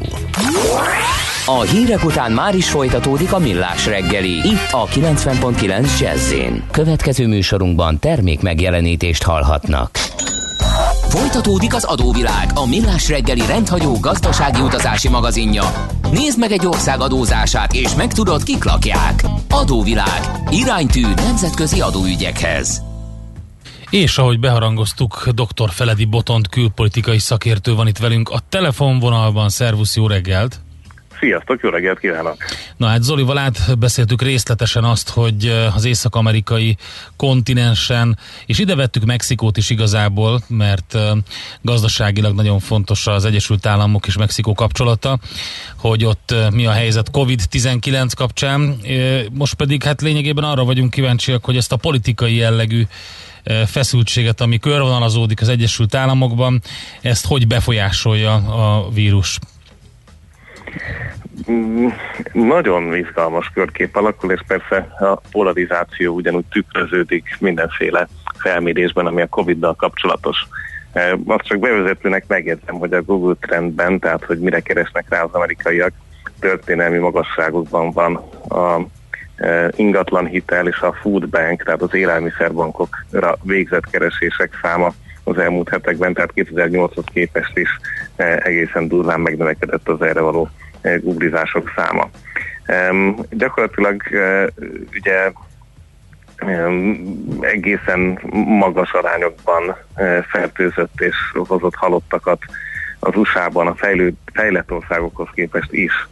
[1.47, 6.35] A hírek után már is folytatódik a millás reggeli, itt a 90.9 jazz
[6.71, 9.99] Következő műsorunkban termék megjelenítést hallhatnak.
[11.17, 15.87] Folytatódik az adóvilág, a millás reggeli rendhagyó gazdasági utazási magazinja.
[16.11, 19.25] Nézd meg egy ország adózását, és megtudod, kik lakják.
[19.51, 20.21] Adóvilág.
[20.51, 22.83] Iránytű nemzetközi adóügyekhez.
[23.91, 25.71] És ahogy beharangoztuk, dr.
[25.71, 29.49] Feledi Botont külpolitikai szakértő van itt velünk a telefonvonalban.
[29.49, 30.66] Szervusz, jó reggelt!
[31.21, 32.37] Sziasztok, jó reggelt kívánok!
[32.77, 36.77] Na hát Zolival átbeszéltük részletesen azt, hogy az észak-amerikai
[37.17, 40.99] kontinensen, és ide vettük Mexikót is igazából, mert
[41.63, 45.19] gazdaságilag nagyon fontos az Egyesült Államok és Mexikó kapcsolata,
[45.77, 48.81] hogy ott mi a helyzet COVID-19 kapcsán.
[49.33, 52.87] Most pedig hát lényegében arra vagyunk kíváncsiak, hogy ezt a politikai jellegű
[53.67, 56.63] feszültséget, ami körvonalazódik az Egyesült Államokban,
[57.01, 59.39] ezt hogy befolyásolja a vírus?
[61.51, 61.87] Mm,
[62.33, 68.09] nagyon izgalmas körkép alakul, és persze a polarizáció ugyanúgy tükröződik mindenféle
[68.39, 70.47] felmérésben, ami a Covid-dal kapcsolatos.
[70.93, 75.33] E, azt csak bevezetőnek megjegyzem, hogy a Google trendben, tehát hogy mire keresnek rá az
[75.33, 75.93] amerikaiak,
[76.41, 78.17] történelmi magasságokban van
[78.49, 78.81] a
[79.37, 85.69] e, ingatlan hitel és a food bank, tehát az élelmiszerbankokra végzett keresések száma az elmúlt
[85.69, 87.69] hetekben, tehát 2008-hoz képest is
[88.17, 90.49] e, egészen durván megnövekedett az erre való
[91.03, 92.11] googlizások száma.
[93.31, 94.03] Gyakorlatilag
[94.93, 95.33] ugye
[97.41, 99.77] egészen magas arányokban
[100.29, 102.43] fertőzött és hozott halottakat
[102.99, 106.09] az USA-ban a fejlő, fejlett országokhoz képest is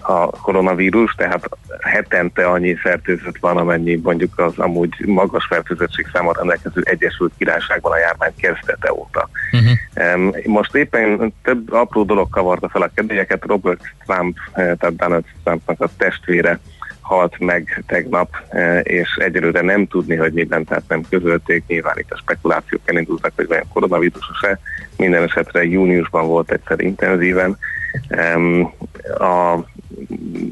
[0.00, 1.48] a koronavírus, tehát
[1.80, 7.98] hetente annyi fertőzött van, amennyi mondjuk az amúgy magas fertőzöttség számmal rendelkező Egyesült Királyságban a
[7.98, 9.28] járvány kezdete óta.
[9.52, 10.44] Uh-huh.
[10.46, 13.44] Most éppen több apró dolog kavarta fel a kedélyeket.
[13.44, 16.58] Robert Trump, eh, tehát Donald Trumpnak a testvére
[17.00, 22.10] halt meg tegnap, eh, és egyelőre nem tudni, hogy minden, tehát nem közölték, nyilván itt
[22.10, 24.58] a spekulációk elindultak, hogy vajon koronavírus se.
[24.96, 27.58] Minden esetre júniusban volt egyszer intenzíven,
[29.18, 29.64] a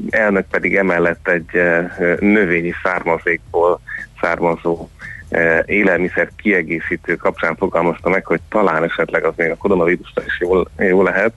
[0.09, 3.79] elnök pedig emellett egy eh, növényi származékból
[4.21, 4.89] származó
[5.29, 10.69] eh, élelmiszer kiegészítő kapcsán fogalmazta meg, hogy talán esetleg az még a koronavírusra is jól,
[10.77, 11.33] jól lehet.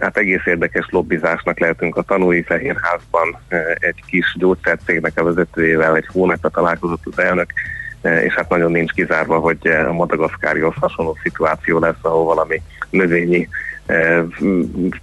[0.00, 6.08] Hát egész érdekes lobbizásnak lehetünk a tanúi Fehérházban eh, egy kis gyógyszercégnek a vezetőjével egy
[6.12, 7.52] hónapra találkozott az elnök,
[8.22, 13.48] és hát nagyon nincs kizárva, hogy a madagaszkárihoz hasonló szituáció lesz, ahol valami növényi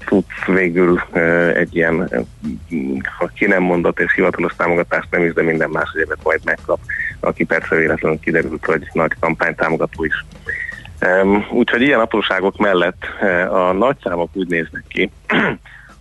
[0.05, 1.01] tudsz végül
[1.53, 2.09] egy ilyen,
[3.17, 6.79] ha ki nem mondott és hivatalos támogatást nem is, de minden más egyébet majd megkap,
[7.19, 10.25] aki persze véletlenül kiderült, hogy nagy kampány támogató is.
[11.51, 13.03] Úgyhogy ilyen apróságok mellett
[13.49, 15.11] a nagy számok úgy néznek ki,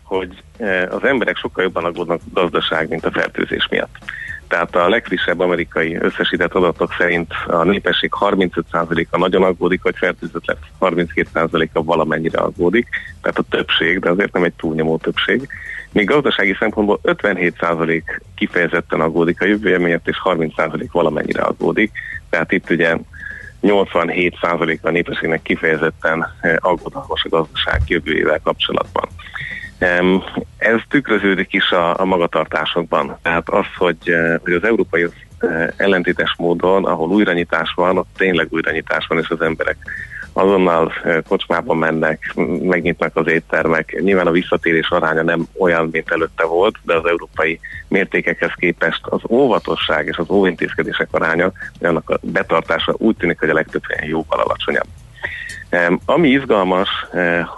[0.03, 0.43] hogy
[0.91, 3.99] az emberek sokkal jobban aggódnak gazdaság, mint a fertőzés miatt.
[4.53, 10.59] Tehát a legfrissebb amerikai összesített adatok szerint a népesség 35%-a nagyon aggódik, hogy fertőzött lesz,
[10.81, 12.89] 32%-a valamennyire aggódik,
[13.23, 15.49] tehát a többség, de azért nem egy túlnyomó többség.
[15.93, 18.03] Még gazdasági szempontból 57%
[18.35, 21.93] kifejezetten aggódik a jövője miatt, és 30% valamennyire aggódik.
[22.31, 22.97] Tehát itt ugye
[23.63, 29.09] 87% a népességnek kifejezetten eh, aggodalmas a gazdaság jövőjével kapcsolatban.
[30.59, 33.19] Ez tükröződik is a, a magatartásokban.
[33.23, 35.07] Tehát az, hogy, eh, hogy az európai
[35.39, 39.77] eh, ellentétes módon, ahol újranyitás van, ott tényleg újranyitás van, és az emberek
[40.33, 44.01] azonnal eh, kocsmába mennek, megnyitnak az éttermek.
[44.01, 49.21] Nyilván a visszatérés aránya nem olyan, mint előtte volt, de az európai mértékekhez képest az
[49.29, 54.41] óvatosság és az óvintézkedések aránya, annak a betartása úgy tűnik, hogy a legtöbb helyen jóval
[54.41, 54.87] alacsonyabb.
[56.05, 56.89] Ami izgalmas,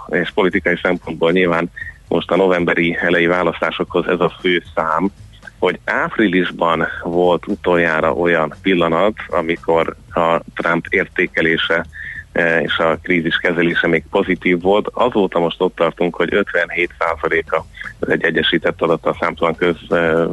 [0.09, 1.69] és politikai szempontból nyilván
[2.07, 5.11] most a novemberi elejé választásokhoz ez a fő szám,
[5.59, 11.85] hogy áprilisban volt utoljára olyan pillanat, amikor a Trump értékelése
[12.31, 14.87] e, és a krízis kezelése még pozitív volt.
[14.93, 17.61] Azóta most ott tartunk, hogy 57%-a,
[17.99, 20.27] ez egy egyesített adat a számtalan köz e,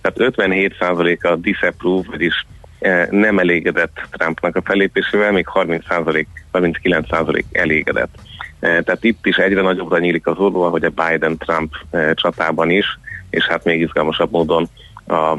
[0.00, 2.46] tehát 57%-a disapprove, vagyis
[2.78, 8.18] e, nem elégedett Trumpnak a felépésével, még 30%, 39% elégedett.
[8.60, 12.98] Eh, tehát itt is egyre nagyobbra nyílik az olló, hogy a Biden-Trump eh, csatában is,
[13.30, 14.68] és hát még izgalmasabb módon
[15.08, 15.36] a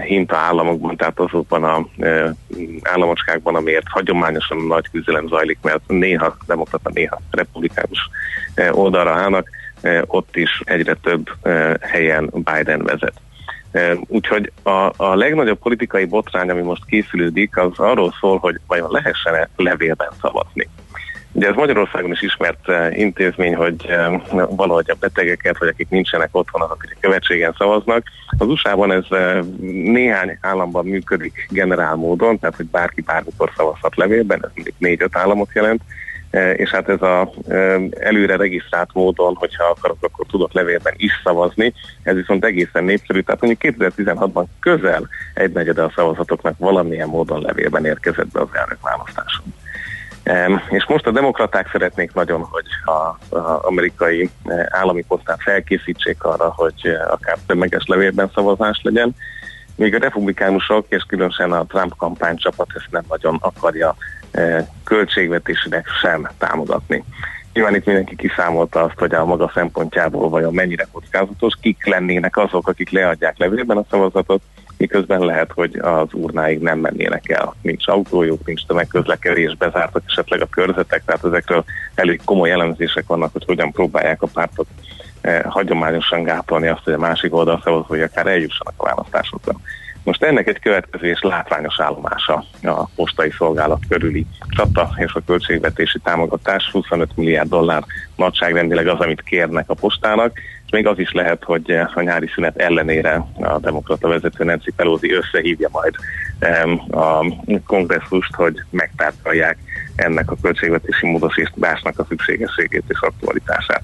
[0.00, 2.34] hinta államokban, tehát azokban a e,
[2.82, 8.10] államocskákban, amiért hagyományosan nagy küzdelem zajlik, mert néha demokrata, néha republikánus
[8.54, 9.48] e, oldalra állnak,
[10.06, 11.30] ott is egyre több
[11.80, 13.20] helyen Biden vezet.
[14.06, 19.48] Úgyhogy a, a legnagyobb politikai botrány, ami most készülődik, az arról szól, hogy vajon lehessen-e
[19.56, 20.68] levélben szavazni.
[21.38, 26.28] Ugye ez Magyarországon is ismert uh, intézmény, hogy uh, valahogy a betegeket, vagy akik nincsenek
[26.32, 28.02] otthon, azok a követségen szavaznak.
[28.38, 29.44] Az USA-ban ez uh,
[29.92, 35.48] néhány államban működik generál módon, tehát hogy bárki bármikor szavazhat levélben, ez mindig négy-öt államot
[35.54, 35.80] jelent,
[36.56, 37.32] és hát ez a
[38.00, 43.40] előre regisztrált módon, hogyha akarok, akkor tudok levélben is szavazni, ez viszont egészen népszerű, tehát
[43.40, 49.44] mondjuk 2016-ban közel egy negyede a szavazatoknak valamilyen módon levélben érkezett be az elnök választáson.
[50.70, 56.74] És most a demokraták szeretnék nagyon, hogy az amerikai e, állami postán felkészítsék arra, hogy
[56.82, 59.14] e, akár tömeges levélben szavazás legyen,
[59.76, 63.96] míg a republikánusok, és különösen a Trump kampánycsapat ezt nem nagyon akarja
[64.30, 67.04] e, költségvetésileg sem támogatni.
[67.52, 72.68] Nyilván itt mindenki kiszámolta azt, hogy a maga szempontjából vajon mennyire kockázatos, kik lennének azok,
[72.68, 74.42] akik leadják levélben a szavazatot,
[74.78, 77.54] miközben lehet, hogy az urnáig nem mennének el.
[77.62, 81.64] Nincs autójuk, nincs tömegközlekedés, bezártak esetleg a körzetek, tehát ezekről
[81.94, 84.66] elég komoly elemzések vannak, hogy hogyan próbálják a pártok
[85.20, 89.52] eh, hagyományosan gátolni azt, hogy a másik oldal szavazói akár eljussanak a választásokra.
[90.08, 95.98] Most ennek egy következő és látványos állomása a postai szolgálat körüli csata és a költségvetési
[95.98, 97.84] támogatás 25 milliárd dollár
[98.16, 100.38] nagyságrendileg az, amit kérnek a postának,
[100.70, 105.68] még az is lehet, hogy a nyári szünet ellenére a demokrata vezető Nancy Pelosi összehívja
[105.72, 105.94] majd
[106.90, 107.26] a
[107.66, 109.58] kongresszust, hogy megtárgyalják
[109.96, 113.82] ennek a költségvetési módosításnak a szükségességét és aktualitását.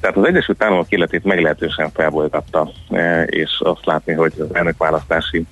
[0.00, 5.46] Tehát az Egyesült Államok életét meglehetősen felbolygatta, e, és azt látni, hogy az elnökválasztási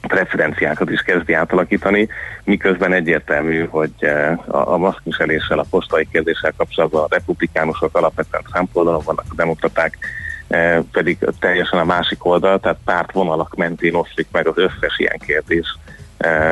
[0.00, 2.08] preferenciákat is kezdi átalakítani,
[2.44, 9.02] miközben egyértelmű, hogy e, a, maszkviseléssel, a postai kérdéssel kapcsolatban a republikánusok alapvetően Trump oldalon
[9.04, 9.98] vannak, a demokraták
[10.48, 15.78] e, pedig teljesen a másik oldal, tehát pártvonalak mentén oszlik meg az összes ilyen kérdés,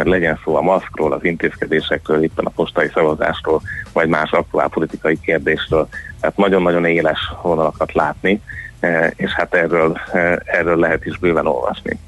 [0.02, 5.88] legyen szó a maszkról, az intézkedésekről, itt a postai szavazásról, vagy más aktuál politikai kérdésről.
[6.20, 8.42] Tehát nagyon-nagyon éles vonalakat látni,
[9.16, 10.00] és hát erről,
[10.44, 11.98] erről lehet is bőven olvasni.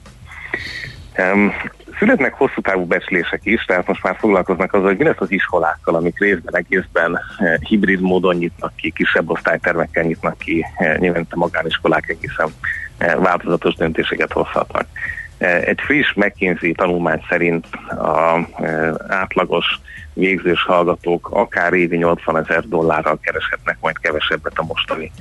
[1.99, 5.95] Születnek hosszú távú becslések is, tehát most már foglalkoznak azzal, hogy mi lesz az iskolákkal,
[5.95, 7.21] amik részben egészben
[7.61, 10.67] hibrid módon nyitnak ki, kisebb osztálytermekkel nyitnak ki,
[10.99, 12.49] nyilván a magániskolák egészen
[13.19, 14.87] változatos döntéseket hozhatnak.
[15.39, 18.45] Egy friss McKinsey tanulmány szerint az
[19.09, 19.81] átlagos
[20.13, 25.13] végzős hallgatók akár évi 80 ezer dollárral kereshetnek majd kevesebbet a mostani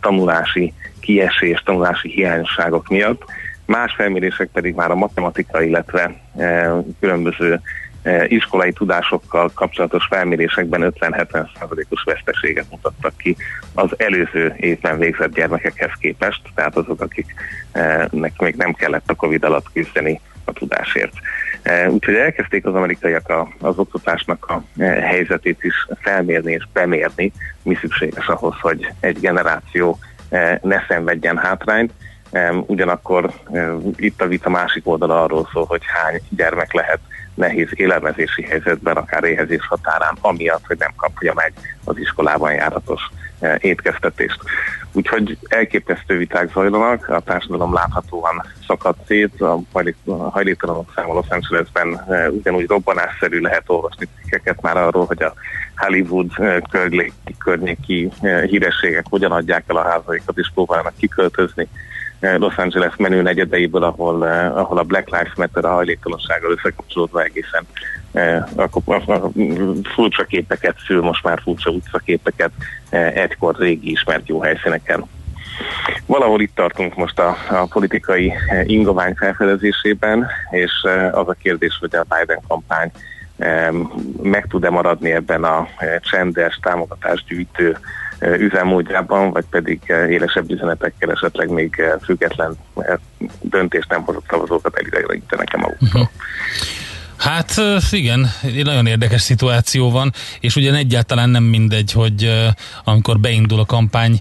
[0.00, 3.24] tanulási kiesés, tanulási hiányosságok miatt.
[3.66, 6.14] Más felmérések pedig már a matematika, illetve
[7.00, 7.60] különböző
[8.28, 13.36] iskolai tudásokkal kapcsolatos felmérésekben 50-70%-os veszteséget mutattak ki
[13.74, 19.72] az előző évben végzett gyermekekhez képest, tehát azok, akiknek még nem kellett a Covid alatt
[19.72, 21.12] küzdeni a tudásért.
[21.88, 28.26] Úgyhogy elkezdték az amerikaiak a, az oktatásnak a helyzetét is felmérni és bemérni, mi szükséges
[28.26, 29.98] ahhoz, hogy egy generáció
[30.62, 31.92] ne szenvedjen hátrányt.
[32.66, 33.32] Ugyanakkor
[33.96, 37.00] itt a vita másik oldala arról szól, hogy hány gyermek lehet
[37.34, 41.52] nehéz élelmezési helyzetben, akár éhezés határán, amiatt, hogy nem kapja meg
[41.84, 43.00] az iskolában járatos
[43.58, 44.40] étkeztetést.
[44.92, 49.60] Úgyhogy elképesztő viták zajlanak, a társadalom láthatóan szakadt szét, a
[50.30, 55.34] hajléktalanok száma Los Angelesben ugyanúgy robbanásszerű lehet olvasni cikkeket már arról, hogy a
[55.76, 56.30] Hollywood
[57.38, 58.12] környéki
[58.46, 61.68] hírességek hogyan adják el a házaikat és próbálnak kiköltözni
[62.38, 64.22] Los Angeles menő negyedeiből, ahol,
[64.54, 67.66] ahol a Black Lives Matter a hajléktalansággal összekapcsolódva egészen
[68.54, 69.02] akkor
[69.94, 72.50] furcsa képeket szül, most már furcsa utcaképeket
[73.14, 75.04] egykor régi ismert jó helyszíneken.
[76.06, 78.32] Valahol itt tartunk most a, a politikai
[78.64, 80.72] ingovány felfedezésében, és
[81.12, 82.90] az a kérdés, hogy a Biden kampány
[84.22, 85.68] meg tud-e maradni ebben a
[86.00, 87.76] csendes támogatásgyűjtő
[88.20, 92.56] üzemmódjában, vagy pedig élesebb üzenetekkel esetleg még független
[93.40, 96.00] döntést nem hozott szavazókat elidegenítenek-e maguktól.
[96.00, 96.08] Uh-huh.
[97.16, 97.54] Hát
[97.90, 98.30] igen,
[98.62, 102.32] nagyon érdekes szituáció van, és ugyan egyáltalán nem mindegy, hogy
[102.84, 104.20] amikor beindul a kampány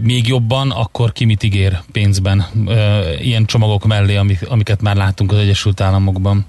[0.00, 2.46] még jobban, akkor ki mit ígér pénzben
[3.18, 6.46] ilyen csomagok mellé, amiket már láttunk az Egyesült Államokban.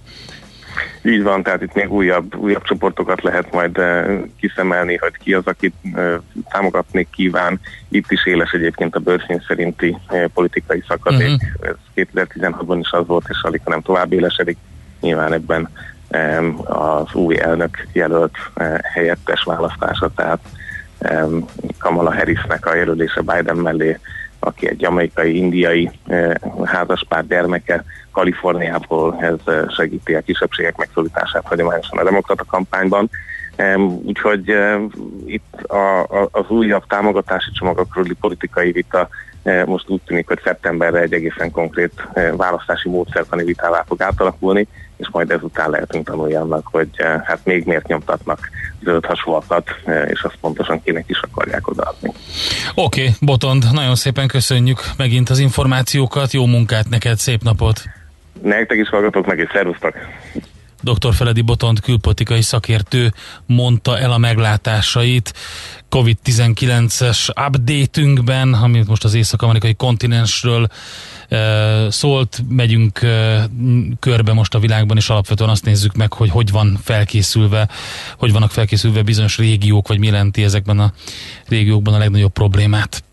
[1.08, 5.46] Így van, tehát itt még újabb, újabb csoportokat lehet majd uh, kiszemelni, hogy ki az,
[5.46, 6.14] akit uh,
[6.50, 7.60] támogatni kíván.
[7.90, 11.32] Itt is éles egyébként a bőrszín szerinti uh, politikai szakadék.
[11.32, 11.76] Uh-huh.
[11.96, 14.58] Ez 2016-ban is az volt, és alig, nem tovább élesedik.
[15.02, 15.70] Nyilván ebben
[16.64, 18.38] az új elnök jelölt
[18.94, 20.40] helyettes választása, tehát
[21.78, 24.00] Kamala Harrisnek a jelölése Biden mellé
[24.48, 26.32] aki egy jamaikai, indiai eh,
[26.66, 33.10] házaspár gyermeke Kaliforniából, ez eh, segíti a kisebbségek megszólítását hagyományosan a demokrata kampányban.
[34.04, 34.82] Úgyhogy eh,
[35.26, 39.10] itt a, a, az újabb támogatási csomagokról politikai vita
[39.66, 44.68] most úgy tűnik, hogy szeptemberre egy egészen konkrét választási módszertani vitává fog átalakulni,
[44.98, 46.90] és majd ezután lehetünk tanulni annak, hogy
[47.24, 48.50] hát még miért nyomtatnak
[48.84, 49.70] zöld hasonlatot,
[50.08, 52.12] és azt pontosan kinek is akarják odaadni.
[52.76, 57.82] Oké, okay, Botond, nagyon szépen köszönjük megint az információkat, jó munkát neked, szép napot!
[58.42, 59.94] Nektek is hallgatok meg, és szervusztok!
[60.82, 61.14] Dr.
[61.14, 63.14] Feledi Botont külpolitikai szakértő
[63.46, 65.34] mondta el a meglátásait
[65.90, 70.68] COVID-19-es update-ünkben, amit most az észak-amerikai kontinensről
[71.30, 73.50] e, szólt, megyünk e,
[74.00, 77.70] körbe most a világban, és alapvetően azt nézzük meg, hogy hogy van felkészülve,
[78.18, 80.94] hogy vannak felkészülve bizonyos régiók, vagy mi jelenti ezekben a
[81.48, 83.04] régiókban a legnagyobb problémát.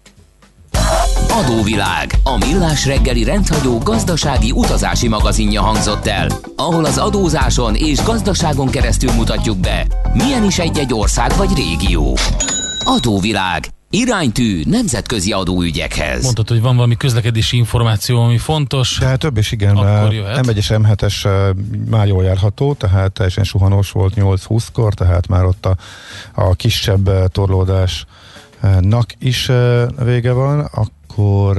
[1.35, 8.70] Adóvilág, a millás reggeli rendhagyó gazdasági utazási magazinja hangzott el, ahol az adózáson és gazdaságon
[8.70, 12.16] keresztül mutatjuk be, milyen is egy-egy ország vagy régió.
[12.85, 16.22] Adóvilág, iránytű nemzetközi adóügyekhez.
[16.22, 18.97] Mondtad, hogy van valami közlekedési információ, ami fontos.
[18.99, 21.28] Tehát több is igen, M1-es M7-es
[21.91, 25.76] már jól járható, tehát teljesen suhanós volt 8-20-kor, tehát már ott a,
[26.35, 29.51] a kisebb torlódásnak is
[30.05, 30.61] vége van.
[30.61, 31.58] A akkor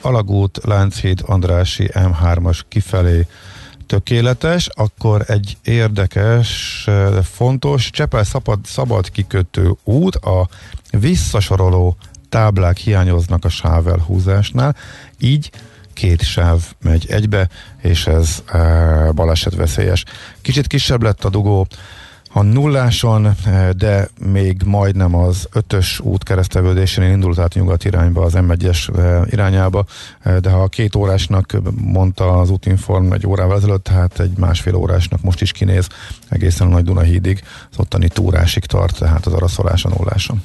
[0.00, 3.26] Alagút, Lánchíd, Andrási M3-as kifelé
[3.86, 10.48] tökéletes, akkor egy érdekes, de fontos Csepel szabad, szabad kikötő út, a
[10.90, 11.96] visszasoroló
[12.28, 14.76] táblák hiányoznak a sávelhúzásnál,
[15.18, 15.50] így
[15.92, 17.48] két sáv megy egybe,
[17.82, 18.58] és ez e,
[19.12, 20.04] balesetveszélyes.
[20.42, 21.66] Kicsit kisebb lett a dugó,
[22.38, 28.32] a nulláson, eh, de még majdnem az ötös út keresztevődésén indult át nyugat irányba, az
[28.36, 29.84] M1-es eh, irányába,
[30.20, 34.74] eh, de ha a két órásnak mondta az útinform egy órával ezelőtt, tehát egy másfél
[34.74, 35.86] órásnak most is kinéz
[36.28, 40.42] egészen a Nagy Dunahídig, az ottani túrásig tart, tehát az araszolás a nulláson.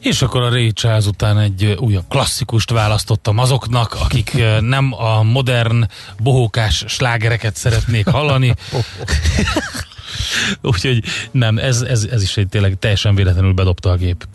[0.00, 5.88] És akkor a Charles után egy újabb klasszikust választottam azoknak, akik nem a modern
[6.22, 8.54] bohókás slágereket szeretnék hallani.
[10.62, 14.26] Úgyhogy nem, ez, ez, ez is egy tényleg teljesen véletlenül bedobta a gép.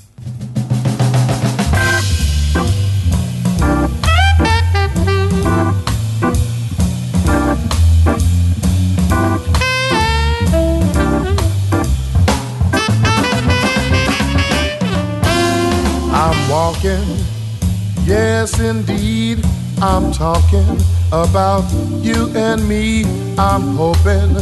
[18.05, 19.43] Yes indeed,
[19.82, 20.78] I'm talking
[21.11, 21.65] about
[22.03, 23.03] you and me.
[23.36, 24.38] I'm hoping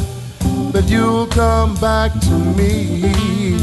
[0.74, 3.60] that you'll come back to me.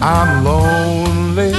[0.00, 1.52] I'm lonely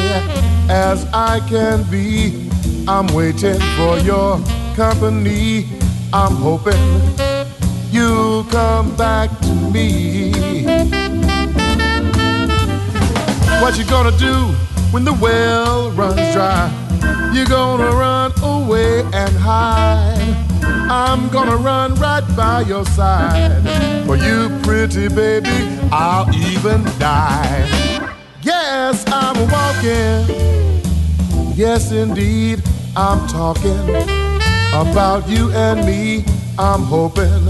[0.68, 2.50] as I can be.
[2.88, 4.40] I'm waiting for your
[4.76, 5.68] company.
[6.12, 6.82] I'm hoping
[7.92, 10.32] you'll come back to me.
[13.62, 14.34] What you gonna do
[14.92, 16.72] when the well runs dry?
[17.32, 20.25] You're gonna run away and hide.
[20.90, 23.62] I'm gonna run right by your side.
[24.06, 25.50] For you, pretty baby,
[25.92, 27.68] I'll even die.
[28.42, 30.36] Yes, I'm walking.
[31.56, 32.62] Yes, indeed,
[32.96, 33.90] I'm talking
[34.74, 36.24] about you and me.
[36.60, 37.44] I'm hoping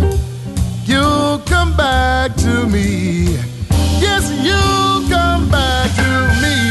[0.85, 3.33] you'll come back to me.
[3.99, 6.64] Yes, you'll come back to me.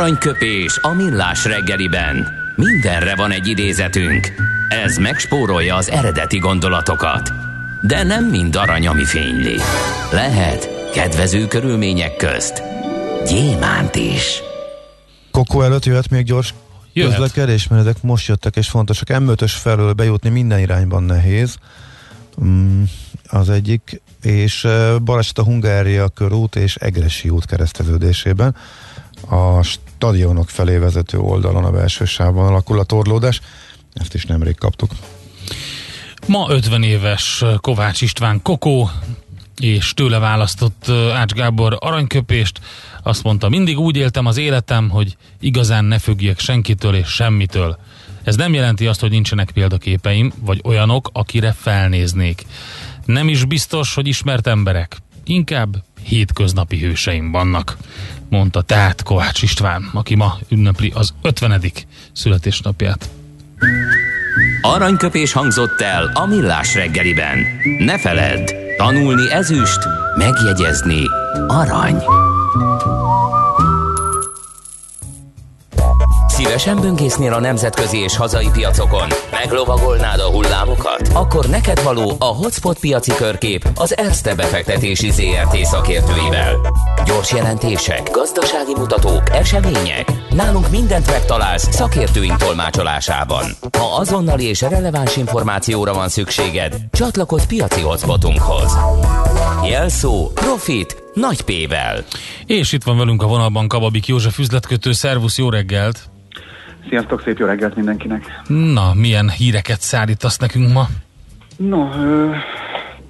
[0.00, 2.28] Aranyköpés a millás reggeliben.
[2.56, 4.32] Mindenre van egy idézetünk.
[4.68, 7.32] Ez megspórolja az eredeti gondolatokat.
[7.82, 9.56] De nem mind arany, ami fényli.
[10.12, 12.62] Lehet kedvező körülmények közt
[13.26, 14.42] gyémánt is.
[15.30, 16.54] Kokó előtt jöhet még gyors
[16.92, 17.10] Jöhet.
[17.10, 19.08] közlekedés, mert ezek most jöttek és fontosak.
[19.10, 21.56] M5-ös felől bejutni minden irányban nehéz.
[22.44, 22.82] Mm,
[23.28, 24.66] az egyik, és
[25.04, 28.56] baleset a Hungária körút és Egresi út kereszteződésében.
[29.30, 29.62] A
[30.00, 33.40] stadionok felé vezető oldalon a belső sávban alakul a torlódás.
[33.92, 34.90] Ezt is nemrég kaptuk.
[36.26, 38.90] Ma 50 éves Kovács István Kokó,
[39.58, 42.60] és tőle választott Ács Gábor aranyköpést.
[43.02, 47.78] Azt mondta, mindig úgy éltem az életem, hogy igazán ne függjek senkitől és semmitől.
[48.22, 52.46] Ez nem jelenti azt, hogy nincsenek példaképeim, vagy olyanok, akire felnéznék.
[53.04, 54.96] Nem is biztos, hogy ismert emberek.
[55.24, 57.76] Inkább hétköznapi hőseim vannak,
[58.28, 61.62] mondta tehát Kovács István, aki ma ünnepli az 50.
[62.12, 63.10] születésnapját.
[64.62, 67.38] Aranyköpés hangzott el a millás reggeliben.
[67.78, 69.78] Ne feledd, tanulni ezüst,
[70.16, 71.02] megjegyezni
[71.46, 72.02] arany.
[76.44, 79.08] Szívesen böngésznél a nemzetközi és hazai piacokon?
[79.30, 81.10] Meglovagolnád a hullámokat?
[81.14, 86.56] Akkor neked való a Hotspot piaci körkép az Erste befektetési ZRT szakértőivel.
[87.04, 90.12] Gyors jelentések, gazdasági mutatók, események.
[90.30, 93.44] Nálunk mindent megtalálsz szakértőink tolmácsolásában.
[93.78, 98.76] Ha azonnali és releváns információra van szükséged, csatlakozz piaci hotspotunkhoz.
[99.68, 102.04] Jelszó Profit nagy P-vel.
[102.46, 104.92] És itt van velünk a vonalban Kababik József üzletkötő.
[104.92, 106.10] Szervusz, jó reggelt!
[106.88, 108.24] Sziasztok, szép jó reggelt mindenkinek!
[108.48, 110.86] Na, milyen híreket szállítasz nekünk ma?
[111.56, 111.88] No,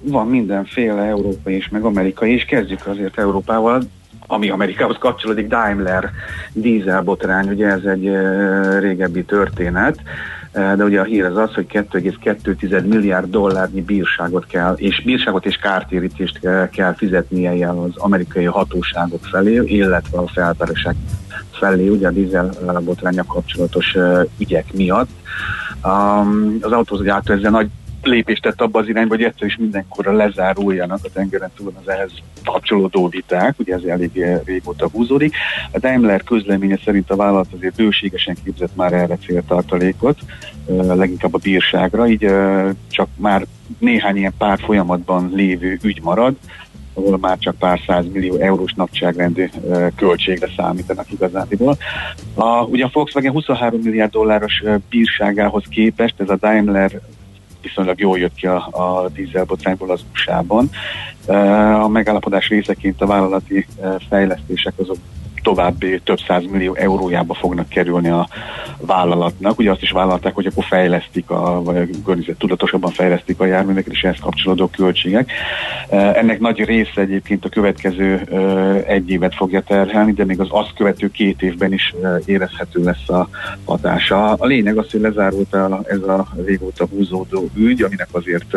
[0.01, 3.81] van mindenféle európai és meg amerikai, és kezdjük azért Európával,
[4.27, 6.09] ami Amerikához kapcsolódik, Daimler
[6.53, 8.09] dízel botrány, ugye ez egy
[8.79, 10.01] régebbi történet,
[10.51, 15.55] de ugye a hír az az, hogy 2,2 milliárd dollárnyi bírságot kell, és bírságot és
[15.55, 20.95] kártérítést kell, kell fizetnie el az amerikai hatóságok felé, illetve a felperesek
[21.61, 22.49] felé, ugye a dízel
[22.83, 23.97] botránya kapcsolatos
[24.37, 25.09] ügyek miatt.
[25.83, 27.69] Um, az autózgyártó ezzel nagy
[28.03, 32.11] lépést tett abba az irányba, hogy egyszer is mindenkorra lezáruljanak a tengeren túl az ehhez
[32.45, 35.35] kapcsolódó viták, ugye ez elég régóta húzódik.
[35.71, 40.19] A Daimler közleménye szerint a vállalat azért bőségesen képzett már erre céltartalékot,
[40.75, 42.31] leginkább a bírságra, így
[42.89, 43.45] csak már
[43.77, 46.35] néhány ilyen pár folyamatban lévő ügy marad,
[46.93, 49.49] ahol már csak pár millió eurós nagyságrendű
[49.95, 51.77] költségre számítanak igazániból.
[52.33, 57.01] A, ugye a Volkswagen 23 milliárd dolláros bírságához képest ez a Daimler
[57.61, 60.69] viszonylag jól jött ki a, a dízelbotrányból az USA-ban.
[61.81, 63.65] A megállapodás részeként a vállalati
[64.09, 64.97] fejlesztések azok
[65.41, 68.27] további több száz millió eurójába fognak kerülni a
[68.77, 69.59] vállalatnak.
[69.59, 73.93] Ugye azt is vállalták, hogy akkor fejlesztik, a, vagy a környezet tudatosabban fejlesztik a járműveket,
[73.93, 75.31] és ehhez kapcsolódó költségek.
[75.89, 78.17] Ennek nagy része egyébként a következő
[78.87, 81.93] egy évet fogja terhelni, de még az azt követő két évben is
[82.25, 83.29] érezhető lesz a
[83.65, 84.33] hatása.
[84.33, 88.55] A lényeg az, hogy lezárult a, ez a régóta húzódó ügy, aminek azért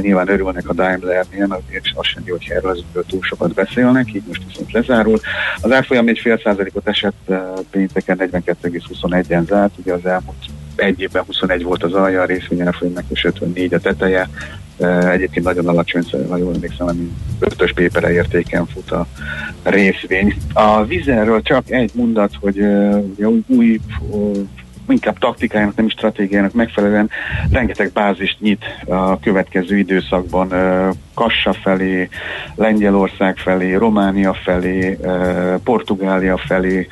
[0.00, 4.22] nyilván örülnek a Daimlernél, és azt sem jó, hogy erről az túl sokat beszélnek, így
[4.26, 5.20] most viszont lezárul.
[5.60, 7.36] Az árfolyam egy fél százalékot esett uh,
[7.70, 10.44] pénteken 42,21-en zárt, ugye az elmúlt
[10.76, 14.28] egy évben 21 volt az alja, a részvény árfolyamnak és 54 a teteje.
[14.76, 19.06] Uh, egyébként nagyon alacsony, szóval, ha jól emlékszem, ami 5-ös pépere értéken fut a
[19.62, 20.36] részvény.
[20.52, 22.60] A vízerről csak egy mondat, hogy
[23.46, 23.80] új
[24.88, 27.10] inkább taktikájának, nem is stratégiának megfelelően
[27.50, 30.52] rengeteg bázist nyit a következő időszakban
[31.14, 32.08] Kassa felé,
[32.54, 34.98] Lengyelország felé, Románia felé,
[35.64, 36.86] Portugália felé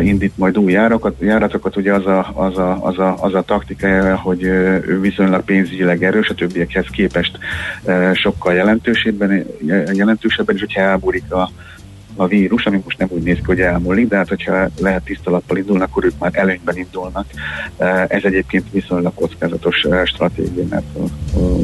[0.00, 1.76] indít majd új járakat, járatokat.
[1.76, 6.28] Ugye az a, az a, az a, az a taktikája, hogy ő viszonylag pénzügyileg erős,
[6.28, 7.38] a többiekhez képest
[8.12, 9.46] sokkal jelentősebben,
[9.92, 11.50] jelentősebben és hogyha elbúrik a,
[12.16, 15.56] a vírus, ami most nem úgy néz ki, hogy elmúlik, de hát hogyha lehet tisztalappal
[15.56, 17.26] indulnak, akkor ők már előnyben indulnak.
[18.08, 21.04] Ez egyébként viszonylag kockázatos stratégia, mert a,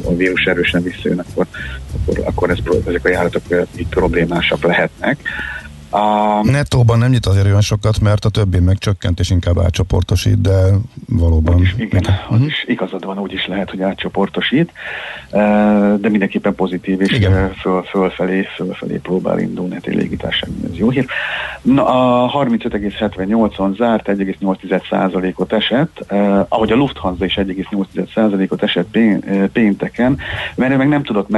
[0.04, 1.46] a, vírus erősen visszajön, akkor,
[1.96, 3.42] akkor, akkor ez, ezek a járatok
[3.76, 5.18] így problémásak lehetnek.
[5.90, 6.40] A...
[6.42, 10.60] Nettóban nem nyit azért olyan sokat, mert a többi megcsökkent és inkább átcsoportosít, de
[11.08, 11.60] valóban...
[11.60, 12.46] Is, igen, az uh-huh.
[12.46, 14.72] is igazad van, úgy is lehet, hogy átcsoportosít,
[15.96, 17.52] de mindenképpen pozitív, és igen.
[17.52, 21.06] föl, fölfelé, fölfelé próbál indulni, hát egy légitárság, ez jó hír.
[21.62, 21.86] Na,
[22.24, 26.12] a 35,78-on zárt, 1,8%-ot esett,
[26.48, 28.98] ahogy a Lufthansa is 1,8%-ot esett
[29.52, 30.18] pénteken,
[30.54, 31.28] mert meg nem tudott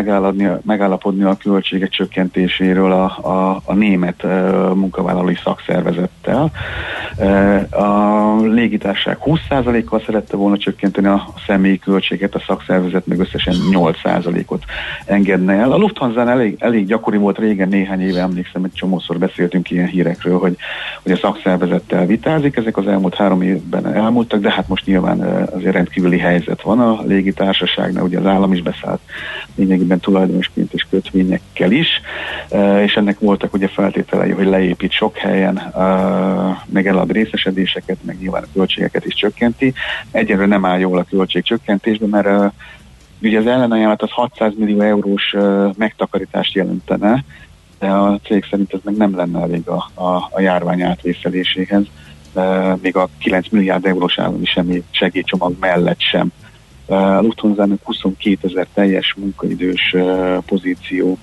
[0.64, 4.24] megállapodni a költségek csökkentéséről a, a, a német
[4.74, 6.50] munkavállalói szakszervezettel.
[7.70, 14.64] A légitárság 20%-kal szerette volna csökkenteni a személyi költséget, a szakszervezet meg összesen 8%-ot
[15.04, 15.72] engedne el.
[15.72, 20.38] A Lufthansa elég, elég gyakori volt régen, néhány éve emlékszem, egy csomószor beszéltünk ilyen hírekről,
[20.38, 20.56] hogy,
[21.02, 22.56] hogy a szakszervezettel vitázik.
[22.56, 25.20] Ezek az elmúlt három évben elmúltak, de hát most nyilván
[25.54, 29.00] azért rendkívüli helyzet van a légitársaságnál, ugye az állam is beszállt
[29.54, 31.88] lényegében tulajdonosként és kötvényekkel is,
[32.84, 38.42] és ennek voltak ugye feltételei hogy leépít sok helyen, uh, meg elad részesedéseket, meg nyilván
[38.42, 39.72] a költségeket is csökkenti.
[40.10, 42.52] Egyelőre nem áll jól a költségcsökkentésben, mert uh,
[43.22, 47.24] ugye az ellenajánlat az 600 millió eurós uh, megtakarítást jelentene,
[47.78, 51.84] de a cég szerint ez meg nem lenne elég a, a, a járvány átvészeléséhez,
[52.32, 56.32] uh, még a 9 milliárd eurós állami semmi segélycsomag mellett sem.
[56.86, 61.18] Uh, Lufthansa-nak 22 ezer teljes munkaidős uh, pozíció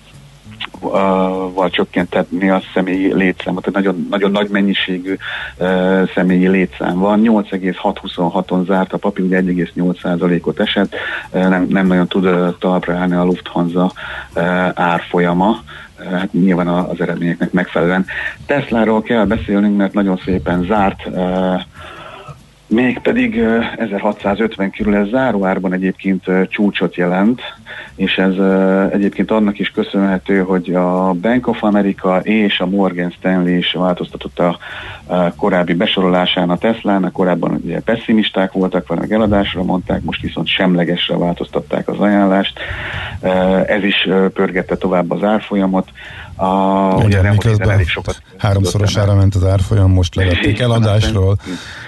[1.54, 3.64] val csökkentetni a személyi létszámot.
[3.64, 5.16] Tehát nagyon, nagyon nagy mennyiségű
[5.58, 7.22] uh, személyi létszám van.
[7.24, 10.96] 8,626-on zárt a papír, ugye 1,8%-ot esett.
[11.32, 13.92] Uh, nem, nem nagyon tud uh, talpra állni a Lufthansa
[14.74, 15.64] árfolyama
[16.12, 18.06] hát nyilván az eredményeknek megfelelően.
[18.46, 21.10] Tesláról kell beszélnünk, mert nagyon szépen zárt
[22.70, 23.44] mégpedig
[23.78, 27.42] 1650 körül ez záróárban egyébként csúcsot jelent,
[27.96, 28.34] és ez
[28.92, 34.40] egyébként annak is köszönhető, hogy a Bank of America és a Morgan Stanley is változtatott
[34.40, 34.58] a
[35.38, 41.88] korábbi besorolásán a Tesla-nak, korábban ugye pessimisták voltak, meg eladásra mondták, most viszont semlegesre változtatták
[41.88, 42.60] az ajánlást.
[43.68, 45.90] Ez is pörgette tovább az árfolyamot.
[46.40, 51.38] A, ugye nem elég sokat háromszorosára ment az árfolyam, most levették eladásról,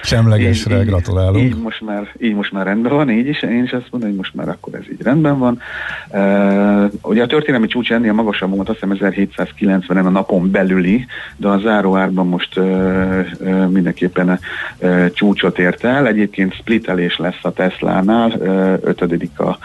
[0.04, 1.44] semlegesre, így, gratulálunk.
[1.44, 4.18] Így most, már, így most már rendben van, így is, én is azt mondom, hogy
[4.18, 5.60] most már akkor ez így rendben van.
[6.10, 11.48] Uh, ugye a történelmi csúcs ennél magasabb volt, azt hiszem 1790-en a napon belüli, de
[11.48, 14.40] a záróárban most uh, uh, mindenképpen
[14.80, 16.08] uh, csúcsot ért el.
[16.08, 19.58] Egyébként splitelés lesz a Tesla-nál, uh, ötödik a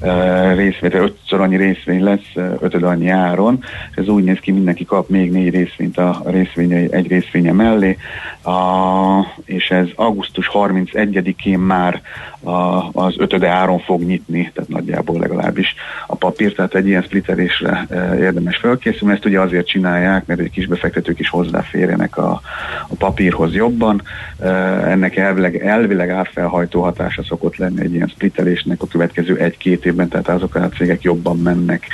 [0.00, 3.64] uh, részvény, ötször annyi részvény lesz, uh, ötöd annyi áron.
[3.94, 7.96] Ez úgy néz ki, mindenki kap még négy részvényt a részvényei, egy részvénye mellé,
[8.42, 12.02] a, és ez augusztus 31-én már
[12.40, 15.74] a, az ötöde áron fog nyitni, tehát nagyjából legalábbis
[16.06, 19.14] a papír, tehát egy ilyen splitterésre e, érdemes felkészülni.
[19.14, 22.40] Ezt ugye azért csinálják, mert egy kisbefektetők is hozzáférjenek a,
[22.88, 24.02] a papírhoz jobban.
[24.38, 24.48] E,
[24.90, 30.28] ennek elvileg, elvileg árfelhajtó hatása szokott lenni egy ilyen splitterésnek a következő egy-két évben, tehát
[30.28, 31.86] azok a cégek jobban mennek,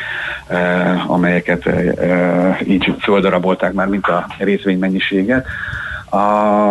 [0.48, 1.66] e, amelyeket
[2.66, 5.46] így földarabolták már, mint a részvény mennyiséget.
[6.10, 6.18] A,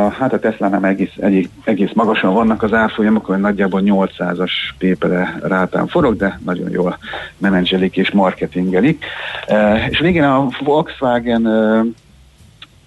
[0.09, 5.39] hát a Tesla nem egész, egész, egész magasan vannak az árfolyamok, hogy nagyjából 800-as pépere
[5.43, 6.97] rátán forog, de nagyon jól
[7.37, 9.05] menedzselik és marketingelik.
[9.47, 11.83] E, és végén a Volkswagen e,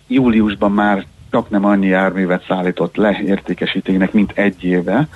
[0.07, 5.09] júliusban már csak nem annyi járművet szállított le értékesítőnek, mint egy éve.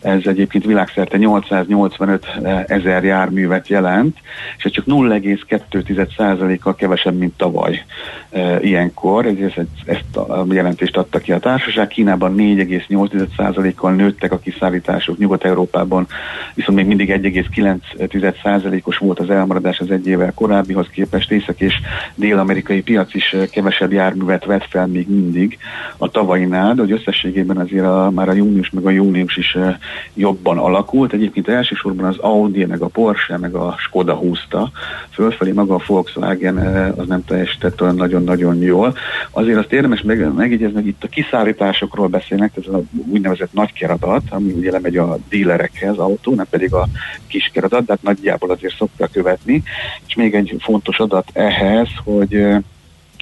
[0.00, 2.26] Ez egyébként világszerte 885
[2.66, 4.16] ezer járművet jelent,
[4.56, 7.84] és ez csak 0,2%-kal kevesebb, mint tavaly
[8.30, 9.26] e, ilyenkor.
[9.26, 11.86] Ezt, ezt a jelentést adta ki a társaság.
[11.86, 16.06] Kínában 4,8%-kal nőttek a kiszállítások, Nyugat-Európában
[16.54, 21.30] viszont még mindig 1,9%-os volt az elmaradás az egy évvel korábbihoz képest.
[21.30, 21.74] Észak- és
[22.14, 25.47] dél-amerikai piac is kevesebb járművet vett fel még mindig
[25.96, 29.56] a tavainál, de hogy összességében azért a, már a június meg a június is
[30.14, 31.12] jobban alakult.
[31.12, 34.70] Egyébként elsősorban az Audi, meg a Porsche, meg a Skoda húzta
[35.10, 36.56] fölfelé, maga a Volkswagen
[36.96, 38.96] az nem teljesített olyan nagyon-nagyon jól.
[39.30, 44.52] Azért azt érdemes meg, megjegyezni, hogy itt a kiszállításokról beszélnek, ez a úgynevezett nagykeradat, ami
[44.52, 46.88] ugye lemegy a dílerekhez autó, nem pedig a
[47.26, 49.62] kiskeradat, de hát nagyjából azért szokta követni.
[50.06, 52.46] És még egy fontos adat ehhez, hogy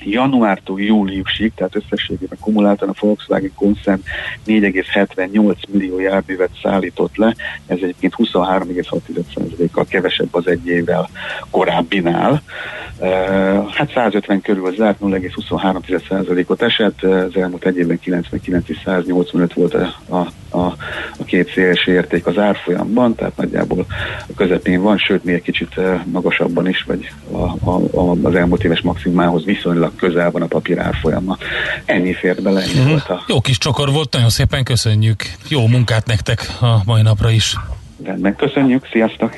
[0.05, 4.03] januártól júliusig, tehát összességében kumuláltan a Volkswagen koncern
[4.47, 7.35] 4,78 millió járművet szállított le,
[7.67, 11.09] ez egyébként 23,6%-kal kevesebb az egy évvel
[11.51, 12.43] korábbinál.
[13.71, 20.15] Hát 150 körül zárt 0,23%-ot esett, az elmúlt egy évben 99 és 185 volt a,
[20.17, 20.27] a,
[20.57, 20.77] a,
[21.19, 23.87] a két széles érték az árfolyamban, tehát nagyjából
[24.21, 28.65] a közepén van, sőt még egy kicsit magasabban is, vagy a, a, a, az elmúlt
[28.65, 31.37] éves maximához viszonylag közel van a papír árfolyama.
[31.85, 32.89] Ennyi fért bele, ennyi uh-huh.
[32.89, 33.25] volt a...
[33.29, 35.23] Jó kis csokor volt, nagyon szépen köszönjük.
[35.49, 37.57] Jó munkát nektek a mai napra is.
[38.05, 39.33] Rendben, köszönjük, sziasztok!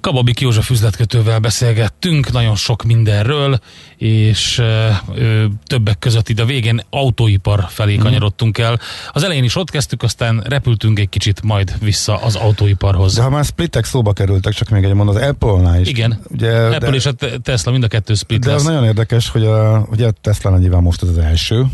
[0.00, 3.58] Kababik József üzletkötővel beszélgettünk nagyon sok mindenről,
[3.96, 8.00] és ö, többek között itt a végén autóipar felé mm.
[8.00, 8.80] kanyarodtunk el.
[9.12, 13.14] Az elején is ott kezdtük, aztán repültünk egy kicsit majd vissza az autóiparhoz.
[13.14, 15.88] De ha már splitek szóba kerültek, csak még egy mond, az Apple-nál is.
[15.88, 18.60] Igen, ugye, Apple de, és a Tesla mind a kettő split De lesz.
[18.60, 21.66] az nagyon érdekes, hogy a, ugye a Tesla nyilván most az első,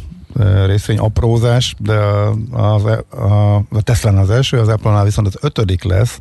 [0.67, 1.99] részvény aprózás, de
[2.51, 6.19] az, a, a Tesla az első, az Apple-nál viszont az ötödik lesz,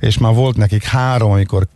[0.00, 1.68] és már volt nekik három, amikor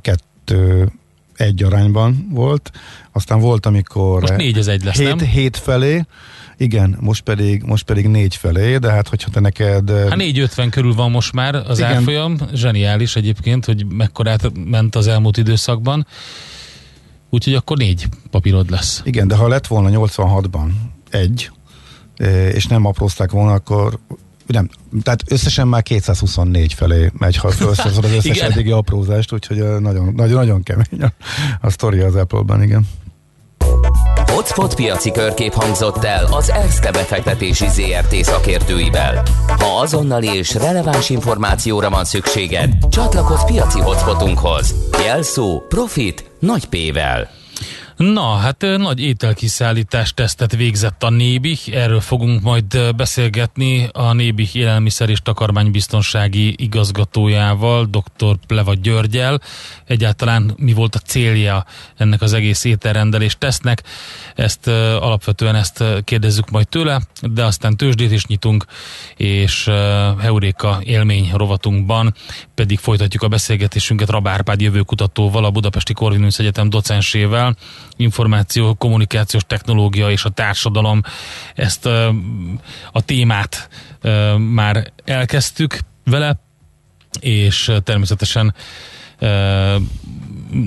[0.00, 0.92] kettő
[1.36, 2.70] egy arányban volt,
[3.12, 5.18] aztán volt, amikor most négy az egy lesz, hét, nem?
[5.18, 6.04] hét felé,
[6.56, 9.90] igen, most pedig, most pedig négy felé, de hát hogyha te neked...
[9.90, 11.90] Hát 450 körül van most már az igen.
[11.90, 16.06] árfolyam, zseniális egyébként, hogy mekkorát ment az elmúlt időszakban,
[17.30, 19.02] úgyhogy akkor négy papírod lesz.
[19.04, 20.68] Igen, de ha lett volna 86-ban
[21.14, 21.50] egy,
[22.52, 23.98] és nem aprózták volna, akkor
[24.46, 24.68] nem,
[25.02, 30.36] tehát összesen már 224 felé megy, ha felszorozod az összes eddigi aprózást, úgyhogy nagyon, nagyon,
[30.36, 31.12] nagyon kemény a,
[31.60, 32.86] a sztori az Apple-ben, igen.
[34.26, 39.22] Hotspot piaci körkép hangzott el az ESZTE befektetési ZRT szakértőivel.
[39.46, 44.74] Ha azonnali és releváns információra van szükséged, csatlakozz piaci hotspotunkhoz.
[45.04, 47.30] Jelszó Profit nagy P-vel.
[47.96, 55.08] Na, hát nagy ételkiszállítás tesztet végzett a Nébih, erről fogunk majd beszélgetni a Nébih élelmiszer
[55.08, 58.36] és takarmánybiztonsági igazgatójával, dr.
[58.46, 59.40] Pleva Györgyel.
[59.84, 61.64] Egyáltalán mi volt a célja
[61.96, 63.82] ennek az egész ételrendelés tesznek,
[64.34, 68.64] ezt alapvetően ezt kérdezzük majd tőle, de aztán tőzsdét is nyitunk,
[69.16, 69.64] és
[70.20, 72.14] Heuréka élmény rovatunkban
[72.54, 77.56] pedig folytatjuk a beszélgetésünket Rabárpád jövőkutatóval, a Budapesti Corvinus Egyetem docensével,
[77.96, 81.02] információ, kommunikációs technológia és a társadalom
[81.54, 81.86] ezt
[82.92, 83.68] a témát
[84.38, 86.36] már elkezdtük vele,
[87.20, 88.54] és természetesen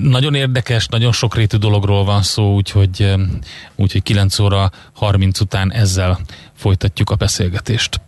[0.02, 3.14] nagyon érdekes, nagyon sokrétű dologról van szó, úgyhogy,
[3.74, 6.18] úgyhogy 9 óra 30 után ezzel
[6.54, 8.00] folytatjuk a beszélgetést.